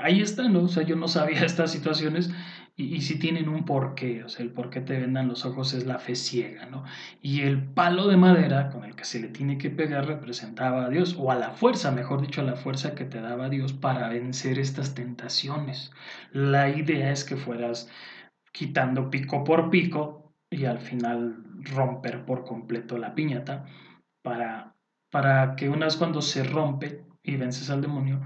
ahí 0.01 0.21
está, 0.21 0.47
¿no? 0.49 0.63
O 0.63 0.67
sea, 0.67 0.83
yo 0.83 0.95
no 0.95 1.07
sabía 1.07 1.41
estas 1.45 1.71
situaciones 1.71 2.31
y, 2.75 3.01
si 3.01 3.19
tienen 3.19 3.49
un 3.49 3.65
porqué, 3.65 4.23
o 4.23 4.29
sea, 4.29 4.45
el 4.45 4.51
por 4.53 4.69
qué 4.69 4.79
te 4.79 4.97
vendan 4.97 5.27
los 5.27 5.45
ojos 5.45 5.73
es 5.73 5.85
la 5.85 5.99
fe 5.99 6.15
ciega, 6.15 6.65
¿no? 6.67 6.85
Y 7.21 7.41
el 7.41 7.61
palo 7.61 8.07
de 8.07 8.15
madera 8.15 8.69
con 8.69 8.85
el 8.85 8.95
que 8.95 9.03
se 9.03 9.19
le 9.19 9.27
tiene 9.27 9.57
que 9.57 9.69
pegar 9.69 10.07
representaba 10.07 10.85
a 10.85 10.89
Dios, 10.89 11.15
o 11.19 11.29
a 11.29 11.35
la 11.35 11.51
fuerza, 11.51 11.91
mejor 11.91 12.21
dicho, 12.21 12.39
a 12.39 12.45
la 12.45 12.55
fuerza 12.55 12.95
que 12.95 13.03
te 13.03 13.19
daba 13.19 13.49
Dios 13.49 13.73
para 13.73 14.07
vencer 14.07 14.59
estas 14.59 14.95
tentaciones. 14.95 15.91
La 16.31 16.69
idea 16.69 17.11
es 17.11 17.25
que 17.25 17.35
fueras 17.35 17.89
quitando 18.53 19.09
pico 19.09 19.43
por 19.43 19.69
pico 19.69 20.33
y 20.49 20.65
al 20.65 20.79
final 20.79 21.43
romper 21.75 22.25
por 22.25 22.45
completo 22.45 22.97
la 22.97 23.13
piñata 23.13 23.65
para, 24.23 24.75
para 25.11 25.55
que 25.57 25.69
una 25.69 25.85
vez 25.85 25.97
cuando 25.97 26.21
se 26.21 26.43
rompe 26.43 27.08
y 27.23 27.35
vences 27.37 27.69
al 27.69 27.81
demonio, 27.81 28.21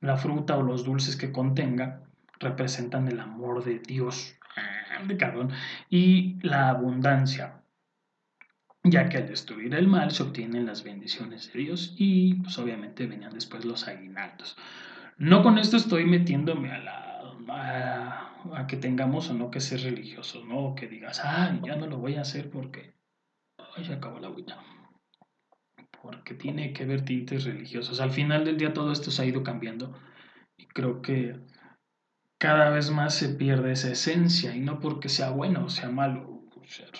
la 0.00 0.16
fruta 0.16 0.56
o 0.56 0.62
los 0.62 0.84
dulces 0.84 1.16
que 1.16 1.32
contenga 1.32 2.02
representan 2.38 3.08
el 3.08 3.20
amor 3.20 3.64
de 3.64 3.78
Dios, 3.78 4.36
ah, 4.56 5.02
de 5.04 5.48
y 5.88 6.38
la 6.42 6.70
abundancia, 6.70 7.62
ya 8.82 9.08
que 9.08 9.18
al 9.18 9.28
destruir 9.28 9.74
el 9.74 9.86
mal 9.86 10.10
se 10.10 10.24
obtienen 10.24 10.66
las 10.66 10.82
bendiciones 10.82 11.52
de 11.52 11.60
Dios 11.60 11.94
y 11.96 12.34
pues 12.34 12.58
obviamente 12.58 13.06
venían 13.06 13.32
después 13.32 13.64
los 13.64 13.86
aguinaldos. 13.86 14.56
No 15.18 15.42
con 15.42 15.58
esto 15.58 15.76
estoy 15.76 16.04
metiéndome 16.04 16.72
a 16.72 16.78
la 16.78 17.12
a, 17.48 18.66
que 18.66 18.76
tengamos 18.76 19.30
o 19.30 19.34
no 19.34 19.50
que 19.50 19.60
ser 19.60 19.82
religiosos, 19.82 20.44
¿no? 20.44 20.58
O 20.58 20.74
que 20.74 20.88
digas, 20.88 21.20
ah, 21.24 21.58
ya 21.64 21.76
no 21.76 21.86
lo 21.86 21.98
voy 21.98 22.16
a 22.16 22.22
hacer 22.22 22.50
porque 22.50 22.94
ay, 23.76 23.84
se 23.84 23.94
acabó 23.94 24.18
la 24.18 24.28
agüita. 24.28 24.58
Porque 26.02 26.34
tiene 26.34 26.72
que 26.72 26.84
ver 26.84 27.04
tintes 27.04 27.44
religiosos. 27.44 28.00
Al 28.00 28.10
final 28.10 28.44
del 28.44 28.58
día 28.58 28.74
todo 28.74 28.92
esto 28.92 29.10
se 29.10 29.22
ha 29.22 29.26
ido 29.26 29.42
cambiando 29.42 29.98
y 30.56 30.66
creo 30.66 31.00
que 31.00 31.40
cada 32.38 32.70
vez 32.70 32.90
más 32.90 33.14
se 33.14 33.28
pierde 33.28 33.72
esa 33.72 33.92
esencia 33.92 34.54
y 34.54 34.60
no 34.60 34.80
porque 34.80 35.08
sea 35.08 35.30
bueno 35.30 35.64
o 35.64 35.68
sea 35.68 35.90
malo, 35.90 36.42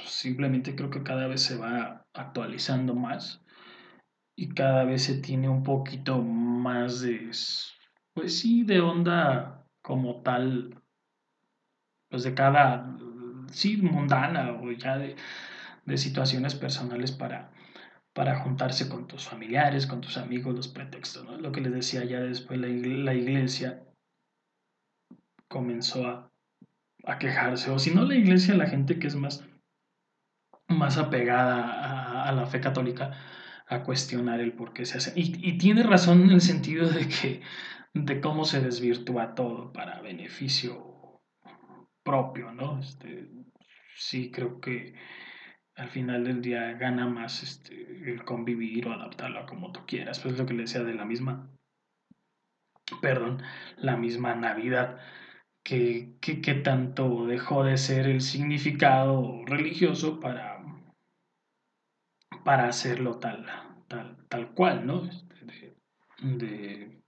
simplemente 0.06 0.76
creo 0.76 0.90
que 0.90 1.02
cada 1.02 1.26
vez 1.26 1.42
se 1.42 1.56
va 1.56 2.06
actualizando 2.14 2.94
más 2.94 3.42
y 4.36 4.48
cada 4.50 4.84
vez 4.84 5.04
se 5.04 5.20
tiene 5.20 5.48
un 5.48 5.62
poquito 5.62 6.18
más 6.18 7.00
de, 7.00 7.30
pues 8.14 8.38
sí, 8.38 8.64
de 8.64 8.80
onda 8.80 9.66
como 9.82 10.22
tal, 10.22 10.82
pues 12.08 12.22
de 12.22 12.34
cada, 12.34 12.96
sí, 13.50 13.76
mundana 13.76 14.52
o 14.52 14.70
ya 14.72 14.98
de, 14.98 15.16
situaciones 15.96 16.54
personales 16.54 17.12
para, 17.12 17.50
para 18.14 18.40
juntarse 18.40 18.88
con 18.88 19.06
tus 19.06 19.26
familiares, 19.26 19.86
con 19.86 20.00
tus 20.00 20.16
amigos, 20.16 20.54
los 20.54 20.68
pretextos, 20.68 21.24
¿no? 21.24 21.38
Lo 21.38 21.52
que 21.52 21.60
les 21.60 21.72
decía 21.72 22.04
ya 22.04 22.20
después, 22.20 22.60
la, 22.60 22.68
iglesia 22.68 23.82
comenzó 25.48 26.06
a, 26.06 26.30
a, 27.04 27.18
quejarse, 27.18 27.70
o 27.70 27.78
si 27.78 27.94
no 27.94 28.04
la 28.04 28.14
iglesia, 28.14 28.54
la 28.54 28.66
gente 28.66 28.98
que 28.98 29.06
es 29.06 29.16
más, 29.16 29.44
más 30.68 30.98
apegada 30.98 32.24
a 32.24 32.32
la 32.32 32.46
fe 32.46 32.60
católica, 32.60 33.16
a 33.72 33.82
cuestionar 33.82 34.40
el 34.40 34.52
por 34.52 34.72
qué 34.72 34.84
se 34.84 34.98
hace. 34.98 35.12
Y, 35.16 35.58
tiene 35.58 35.82
razón 35.82 36.22
en 36.22 36.30
el 36.30 36.40
sentido 36.40 36.88
de 36.88 37.08
que 37.08 37.42
de 37.94 38.20
cómo 38.20 38.44
se 38.44 38.60
desvirtúa 38.60 39.34
todo 39.34 39.72
para 39.72 40.00
beneficio 40.00 41.20
propio, 42.02 42.52
¿no? 42.52 42.80
Este, 42.80 43.28
sí 43.96 44.30
creo 44.30 44.60
que 44.60 44.94
al 45.76 45.88
final 45.88 46.24
del 46.24 46.42
día 46.42 46.72
gana 46.72 47.06
más 47.06 47.42
este, 47.42 48.10
el 48.10 48.24
convivir 48.24 48.86
o 48.86 48.92
adaptarlo 48.92 49.40
a 49.40 49.46
como 49.46 49.72
tú 49.72 49.80
quieras. 49.86 50.20
Pues 50.20 50.38
lo 50.38 50.46
que 50.46 50.54
le 50.54 50.62
decía 50.62 50.82
de 50.82 50.94
la 50.94 51.04
misma, 51.04 51.48
perdón, 53.00 53.42
la 53.76 53.96
misma 53.96 54.34
Navidad, 54.34 55.00
que, 55.64 56.16
que 56.20 56.54
tanto 56.54 57.26
dejó 57.26 57.64
de 57.64 57.78
ser 57.78 58.06
el 58.06 58.20
significado 58.20 59.44
religioso 59.46 60.20
para 60.20 60.52
para 62.44 62.66
hacerlo 62.68 63.18
tal, 63.18 63.46
tal, 63.88 64.16
tal 64.28 64.50
cual, 64.52 64.86
¿no? 64.86 65.04
Este, 65.04 65.76
de, 66.22 67.02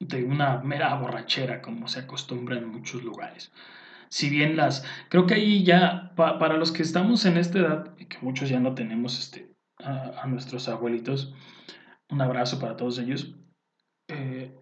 de, 0.00 0.24
una 0.24 0.58
mera 0.58 0.94
borrachera, 0.94 1.62
como 1.62 1.88
se 1.88 2.00
acostumbra 2.00 2.56
en 2.56 2.68
muchos 2.68 3.02
lugares. 3.02 3.52
Si 4.14 4.30
bien 4.30 4.54
las, 4.56 4.84
creo 5.08 5.26
que 5.26 5.34
ahí 5.34 5.64
ya, 5.64 6.12
para 6.14 6.56
los 6.56 6.70
que 6.70 6.84
estamos 6.84 7.26
en 7.26 7.36
esta 7.36 7.58
edad, 7.58 7.96
que 7.96 8.16
muchos 8.20 8.48
ya 8.48 8.60
no 8.60 8.76
tenemos 8.76 9.18
este, 9.18 9.52
a, 9.78 10.24
nuestros 10.28 10.68
abuelitos, 10.68 11.34
un 12.08 12.20
abrazo 12.20 12.60
para 12.60 12.76
todos 12.76 13.00
ellos, 13.00 13.34
eh, 14.06 14.54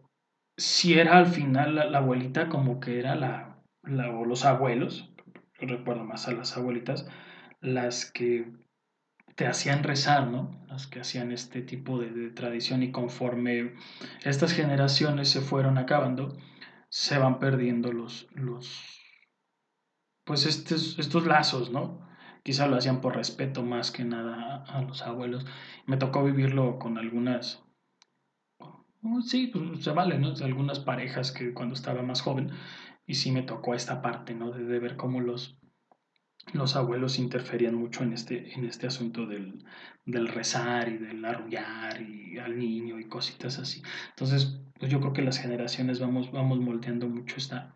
si 0.57 0.99
era 0.99 1.19
al 1.19 1.27
final 1.27 1.75
la, 1.75 1.99
abuelita 1.99 2.49
como 2.49 2.81
que 2.81 2.99
era 2.99 3.15
la, 3.15 3.63
o 3.85 4.25
los 4.25 4.47
abuelos, 4.47 5.13
recuerdo 5.59 6.05
más 6.05 6.29
a 6.29 6.33
las 6.33 6.57
abuelitas, 6.57 7.07
las 7.61 8.11
que 8.11 8.51
te 9.37 9.47
hacían 9.47 9.83
rezar, 9.83 10.29
¿no? 10.29 10.65
Las 10.67 10.87
que 10.87 11.01
hacían 11.01 11.31
este 11.31 11.61
tipo 11.61 11.99
de, 11.99 12.31
tradición 12.31 12.83
y 12.83 12.91
conforme 12.91 13.75
estas 14.25 14.55
generaciones 14.55 15.29
se 15.29 15.43
fueron 15.43 15.77
acabando, 15.77 16.39
se 16.89 17.19
van 17.19 17.39
perdiendo 17.39 17.93
los 17.93 19.02
pues 20.33 20.47
estos, 20.47 20.99
estos 20.99 21.27
lazos, 21.27 21.71
¿no? 21.71 22.01
Quizá 22.43 22.67
lo 22.67 22.77
hacían 22.77 23.03
por 23.03 23.15
respeto 23.15 23.63
más 23.63 23.91
que 23.91 24.03
nada 24.03 24.65
a, 24.67 24.81
los 24.81 25.03
abuelos. 25.03 25.45
Me 25.85 25.99
tocó 25.99 26.25
vivirlo 26.25 26.79
con 26.79 26.97
algunas, 26.97 27.63
oh, 28.59 29.21
sí, 29.21 29.49
pues 29.49 29.85
se 29.85 29.91
vale, 29.91 30.19
¿no? 30.19 30.33
Algunas 30.43 30.81
parejas 30.81 31.33
que 31.33 31.53
cuando 31.53 31.75
estaba 31.75 32.01
más 32.01 32.23
joven, 32.23 32.51
y 33.07 33.17
sí 33.17 33.31
me 33.31 33.43
tocó 33.43 33.75
esta 33.75 34.01
parte, 34.01 34.35
¿no? 34.35 34.53
de 34.53 34.79
ver 34.79 34.97
cómo 34.97 35.21
los, 35.21 35.59
los 36.55 36.77
abuelos 36.77 37.19
interferían 37.19 37.75
mucho 37.75 38.03
en 38.03 38.15
este, 38.15 38.55
en 38.55 38.65
este 38.65 38.87
asunto 38.87 39.27
del, 39.27 39.63
rezar 40.29 40.89
y 40.89 40.97
del 40.97 41.23
arrullar 41.27 42.01
y 42.01 42.39
al 42.39 42.59
niño 42.59 42.99
y 42.99 43.07
cositas 43.07 43.59
así. 43.59 43.83
Entonces, 44.09 44.63
pues 44.81 44.91
yo 44.91 44.99
creo 44.99 45.13
que 45.13 45.21
las 45.21 45.37
generaciones 45.37 46.01
vamos, 46.01 46.33
vamos 46.33 46.59
moldeando 46.59 47.07
mucho 47.07 47.37
esta, 47.37 47.75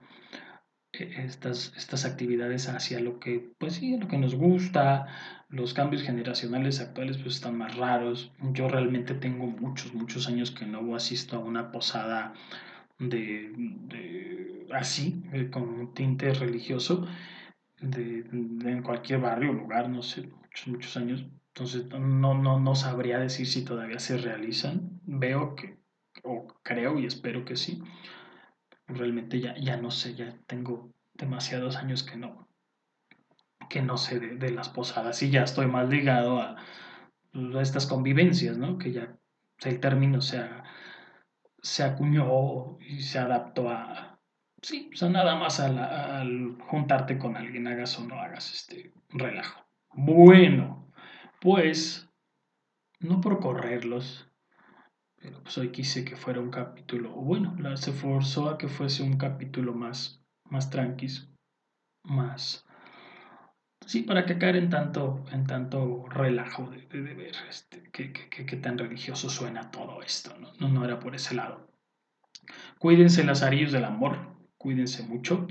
estas, 1.04 1.72
estas 1.76 2.04
actividades 2.04 2.68
hacia 2.68 3.00
lo 3.00 3.18
que, 3.20 3.52
pues 3.58 3.74
sí, 3.74 3.96
lo 3.96 4.08
que 4.08 4.18
nos 4.18 4.34
gusta. 4.34 5.06
Los 5.48 5.74
cambios 5.74 6.02
generacionales 6.02 6.80
actuales 6.80 7.18
pues 7.18 7.36
están 7.36 7.56
más 7.56 7.76
raros. 7.76 8.32
Yo 8.52 8.68
realmente 8.68 9.14
tengo 9.14 9.46
muchos, 9.46 9.94
muchos 9.94 10.28
años 10.28 10.50
que 10.50 10.66
no 10.66 10.94
asisto 10.96 11.36
a 11.36 11.40
una 11.40 11.70
posada 11.70 12.34
de, 12.98 13.52
de 13.56 14.66
así, 14.72 15.22
eh, 15.32 15.50
con 15.50 15.68
un 15.68 15.94
tinte 15.94 16.32
religioso 16.34 17.06
de, 17.80 18.20
en 18.20 18.82
cualquier 18.82 19.20
barrio 19.20 19.52
lugar, 19.52 19.88
no 19.88 20.02
sé, 20.02 20.22
muchos, 20.22 20.68
muchos 20.68 20.96
años. 20.96 21.24
Entonces 21.48 21.86
no, 21.88 22.34
no, 22.34 22.60
no 22.60 22.74
sabría 22.74 23.18
decir 23.18 23.46
si 23.46 23.64
todavía 23.64 23.98
se 23.98 24.18
realizan. 24.18 25.00
Veo 25.04 25.54
que, 25.54 25.78
o 26.22 26.46
creo 26.62 26.98
y 26.98 27.06
espero 27.06 27.44
que 27.44 27.56
sí. 27.56 27.82
Realmente 28.86 29.40
ya, 29.40 29.56
ya 29.56 29.76
no 29.76 29.90
sé, 29.90 30.14
ya 30.14 30.36
tengo 30.46 30.92
demasiados 31.14 31.76
años 31.76 32.02
que 32.02 32.16
no, 32.16 32.48
que 33.68 33.82
no 33.82 33.96
sé 33.96 34.20
de, 34.20 34.50
las 34.50 34.68
posadas 34.68 35.22
y 35.22 35.30
ya 35.30 35.42
estoy 35.42 35.66
más 35.66 35.88
ligado 35.88 36.40
a, 36.40 36.56
estas 37.60 37.86
convivencias, 37.86 38.56
¿no? 38.56 38.78
Que 38.78 38.92
ya 38.92 39.14
el 39.64 39.80
término 39.80 40.20
se, 40.20 40.42
se 41.60 41.82
acuñó 41.82 42.78
y 42.80 43.00
se 43.00 43.18
adaptó 43.18 43.68
a, 43.68 44.16
Sí, 44.62 44.90
o 44.92 44.96
sea, 44.96 45.08
nada 45.10 45.36
más 45.36 45.60
al, 45.60 46.56
juntarte 46.60 47.18
con 47.18 47.36
alguien, 47.36 47.68
hagas 47.68 47.98
o 48.00 48.04
no 48.04 48.18
hagas 48.18 48.52
este 48.52 48.92
relajo. 49.10 49.64
Bueno, 49.92 50.90
pues, 51.40 52.10
no 52.98 53.20
por 53.20 53.38
correrlos, 53.38 54.25
pero 55.20 55.42
pues 55.42 55.56
hoy 55.58 55.70
quise 55.70 56.04
que 56.04 56.16
fuera 56.16 56.40
un 56.40 56.50
capítulo, 56.50 57.10
bueno, 57.10 57.76
se 57.76 57.92
forzó 57.92 58.48
a 58.48 58.58
que 58.58 58.68
fuese 58.68 59.02
un 59.02 59.16
capítulo 59.16 59.74
más, 59.74 60.22
más 60.44 60.70
tranquis, 60.70 61.28
más, 62.04 62.64
sí, 63.86 64.02
para 64.02 64.26
que 64.26 64.38
caer 64.38 64.56
en 64.56 64.70
tanto, 64.70 65.24
en 65.32 65.46
tanto 65.46 66.06
relajo 66.08 66.70
de, 66.70 66.86
ver 66.86 67.34
este, 67.48 67.82
qué, 67.90 68.56
tan 68.56 68.78
religioso 68.78 69.30
suena 69.30 69.70
todo 69.70 70.02
esto, 70.02 70.36
¿no? 70.38 70.52
¿no? 70.60 70.68
No 70.68 70.84
era 70.84 70.98
por 70.98 71.14
ese 71.14 71.34
lado. 71.34 71.66
Cuídense 72.78 73.24
las 73.24 73.42
arillos 73.42 73.72
del 73.72 73.84
amor, 73.84 74.18
cuídense 74.58 75.02
mucho 75.02 75.46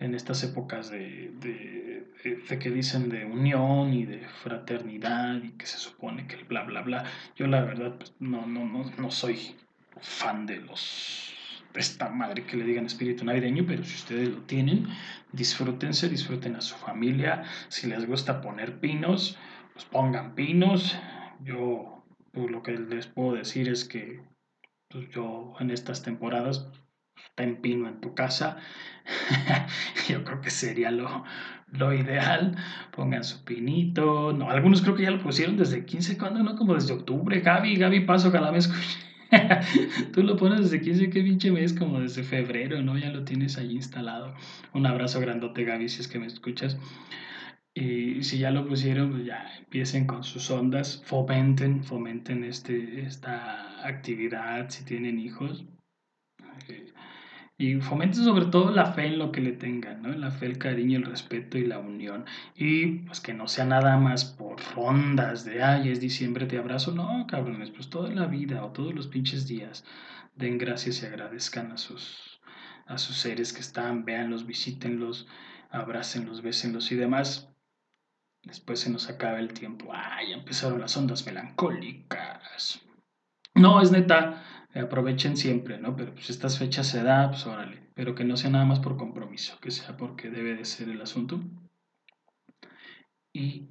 en 0.00 0.14
estas 0.14 0.42
épocas 0.42 0.90
de, 0.90 1.30
de, 1.40 2.58
que 2.58 2.70
dicen 2.70 3.08
de 3.10 3.26
unión 3.26 3.92
y 3.92 4.06
de 4.06 4.26
fraternidad 4.42 5.42
y 5.42 5.50
que 5.52 5.66
se 5.66 5.78
supone 5.78 6.26
que 6.26 6.36
el 6.36 6.44
bla, 6.44 6.64
bla, 6.64 6.80
bla. 6.80 7.04
Yo 7.36 7.46
la 7.46 7.60
verdad 7.62 7.96
pues, 7.96 8.14
no, 8.18 8.46
no, 8.46 8.64
no, 8.64 8.90
no 8.98 9.10
soy 9.10 9.54
fan 10.00 10.46
de 10.46 10.56
los 10.56 11.34
de 11.72 11.80
esta 11.80 12.08
madre 12.08 12.44
que 12.44 12.56
le 12.56 12.64
digan 12.64 12.86
espíritu 12.86 13.24
navideño, 13.24 13.64
pero 13.64 13.84
si 13.84 13.94
ustedes 13.94 14.28
lo 14.28 14.38
tienen, 14.42 14.88
disfrútense, 15.32 16.08
disfruten 16.08 16.56
a 16.56 16.60
su 16.60 16.74
familia. 16.74 17.44
Si 17.68 17.86
les 17.86 18.06
gusta 18.06 18.40
poner 18.40 18.80
pinos, 18.80 19.38
pues 19.72 19.84
pongan 19.84 20.34
pinos. 20.34 20.98
Yo 21.44 22.04
pues, 22.32 22.50
lo 22.50 22.62
que 22.62 22.72
les 22.72 23.06
puedo 23.06 23.34
decir 23.34 23.68
es 23.68 23.84
que 23.84 24.20
pues, 24.88 25.08
yo 25.10 25.54
en 25.60 25.70
estas 25.70 26.02
temporadas 26.02 26.68
en 27.36 27.60
pino 27.60 27.88
en 27.88 28.00
tu 28.00 28.14
casa. 28.14 28.58
Yo 30.08 30.24
creo 30.24 30.40
que 30.40 30.50
sería 30.50 30.90
lo, 30.90 31.24
lo, 31.72 31.92
ideal. 31.92 32.56
Pongan 32.92 33.24
su 33.24 33.44
pinito. 33.44 34.32
No, 34.32 34.50
algunos 34.50 34.82
creo 34.82 34.94
que 34.94 35.04
ya 35.04 35.10
lo 35.10 35.22
pusieron 35.22 35.56
desde 35.56 35.84
15, 35.84 36.18
cuando 36.18 36.42
no? 36.42 36.56
Como 36.56 36.74
desde 36.74 36.92
octubre. 36.92 37.40
Gaby, 37.40 37.76
Gaby, 37.76 38.00
paso 38.00 38.30
cada 38.32 38.52
mes. 38.52 38.70
Tú 40.12 40.22
lo 40.22 40.36
pones 40.36 40.60
desde 40.60 40.80
15, 40.80 41.10
qué 41.10 41.22
pinche 41.22 41.50
mes, 41.50 41.72
como 41.72 42.00
desde 42.00 42.22
febrero, 42.22 42.82
¿no? 42.82 42.98
Ya 42.98 43.10
lo 43.10 43.24
tienes 43.24 43.58
ahí 43.58 43.72
instalado. 43.72 44.34
Un 44.72 44.86
abrazo 44.86 45.20
grandote, 45.20 45.64
Gaby, 45.64 45.88
si 45.88 46.00
es 46.00 46.08
que 46.08 46.18
me 46.18 46.26
escuchas. 46.26 46.78
Y 47.72 48.24
si 48.24 48.38
ya 48.38 48.50
lo 48.50 48.66
pusieron, 48.66 49.10
pues 49.10 49.24
ya 49.24 49.46
empiecen 49.58 50.06
con 50.06 50.24
sus 50.24 50.50
ondas, 50.50 51.02
fomenten, 51.04 51.84
fomenten 51.84 52.42
este, 52.42 53.02
esta 53.02 53.86
actividad 53.86 54.68
si 54.70 54.84
tienen 54.84 55.20
hijos. 55.20 55.64
Eh, 56.68 56.92
y 57.60 57.78
fomenten 57.78 58.24
sobre 58.24 58.46
todo 58.46 58.70
la 58.70 58.86
fe 58.94 59.08
en 59.08 59.18
lo 59.18 59.32
que 59.32 59.42
le 59.42 59.52
tengan, 59.52 60.00
¿no? 60.00 60.08
La 60.14 60.30
fe, 60.30 60.46
el 60.46 60.56
cariño, 60.56 60.96
el 60.96 61.04
respeto 61.04 61.58
y 61.58 61.66
la 61.66 61.78
unión. 61.78 62.24
Y 62.56 63.00
pues 63.00 63.20
que 63.20 63.34
no 63.34 63.48
sea 63.48 63.66
nada 63.66 63.98
más 63.98 64.24
por 64.24 64.62
rondas 64.74 65.44
de, 65.44 65.62
ay, 65.62 65.90
es 65.90 66.00
diciembre, 66.00 66.46
te 66.46 66.56
abrazo. 66.56 66.92
No, 66.92 67.26
cabrones, 67.26 67.70
pues 67.70 67.90
toda 67.90 68.08
la 68.14 68.24
vida 68.24 68.64
o 68.64 68.70
todos 68.70 68.94
los 68.94 69.08
pinches 69.08 69.46
días 69.46 69.84
den 70.36 70.56
gracias 70.56 71.02
y 71.02 71.06
agradezcan 71.06 71.70
a 71.72 71.76
sus, 71.76 72.40
a 72.86 72.96
sus 72.96 73.18
seres 73.18 73.52
que 73.52 73.60
están, 73.60 74.06
véanlos, 74.06 74.46
visítenlos, 74.46 75.28
abrácenlos, 75.68 76.40
bésenlos 76.40 76.90
y 76.92 76.96
demás. 76.96 77.52
Después 78.42 78.80
se 78.80 78.88
nos 78.88 79.10
acaba 79.10 79.38
el 79.38 79.52
tiempo. 79.52 79.90
Ay, 79.92 80.32
empezaron 80.32 80.80
las 80.80 80.96
ondas 80.96 81.26
melancólicas. 81.26 82.80
No, 83.54 83.82
es 83.82 83.92
neta 83.92 84.42
aprovechen 84.74 85.36
siempre, 85.36 85.78
¿no? 85.78 85.96
Pero 85.96 86.14
pues 86.14 86.30
estas 86.30 86.58
fechas 86.58 86.86
se 86.86 87.02
da, 87.02 87.30
pues 87.30 87.46
órale, 87.46 87.82
pero 87.94 88.14
que 88.14 88.24
no 88.24 88.36
sea 88.36 88.50
nada 88.50 88.64
más 88.64 88.80
por 88.80 88.96
compromiso, 88.96 89.58
que 89.60 89.70
sea 89.70 89.96
porque 89.96 90.30
debe 90.30 90.54
de 90.54 90.64
ser 90.64 90.88
el 90.88 91.00
asunto. 91.00 91.40
Y 93.32 93.68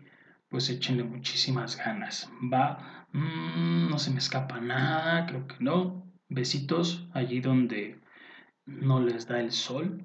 pues 0.50 0.70
échenle 0.70 1.04
muchísimas 1.04 1.78
ganas. 1.78 2.30
Va, 2.52 3.00
Mm, 3.12 3.90
no 3.90 3.98
se 4.00 4.12
me 4.12 4.20
escapa 4.20 4.60
nada, 4.60 5.26
creo 5.26 5.48
que 5.48 5.56
no. 5.60 6.06
Besitos 6.30 7.08
allí 7.14 7.42
donde 7.42 8.00
no 8.66 9.02
les 9.02 9.28
da 9.28 9.40
el 9.40 9.52
sol. 9.52 10.04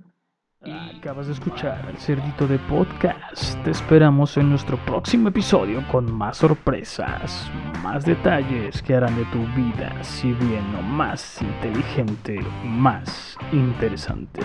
Acabas 0.72 1.26
de 1.26 1.34
escuchar 1.34 1.86
el 1.90 1.98
Cerdito 1.98 2.46
de 2.46 2.58
Podcast. 2.58 3.62
Te 3.64 3.70
esperamos 3.70 4.36
en 4.38 4.48
nuestro 4.48 4.78
próximo 4.86 5.28
episodio 5.28 5.86
con 5.92 6.10
más 6.10 6.38
sorpresas, 6.38 7.50
más 7.82 8.06
detalles 8.06 8.80
que 8.82 8.94
harán 8.94 9.14
de 9.16 9.24
tu 9.26 9.40
vida, 9.54 9.92
si 10.02 10.32
bien 10.32 10.72
no 10.72 10.80
más 10.80 11.42
inteligente, 11.42 12.40
más 12.64 13.36
interesante. 13.52 14.40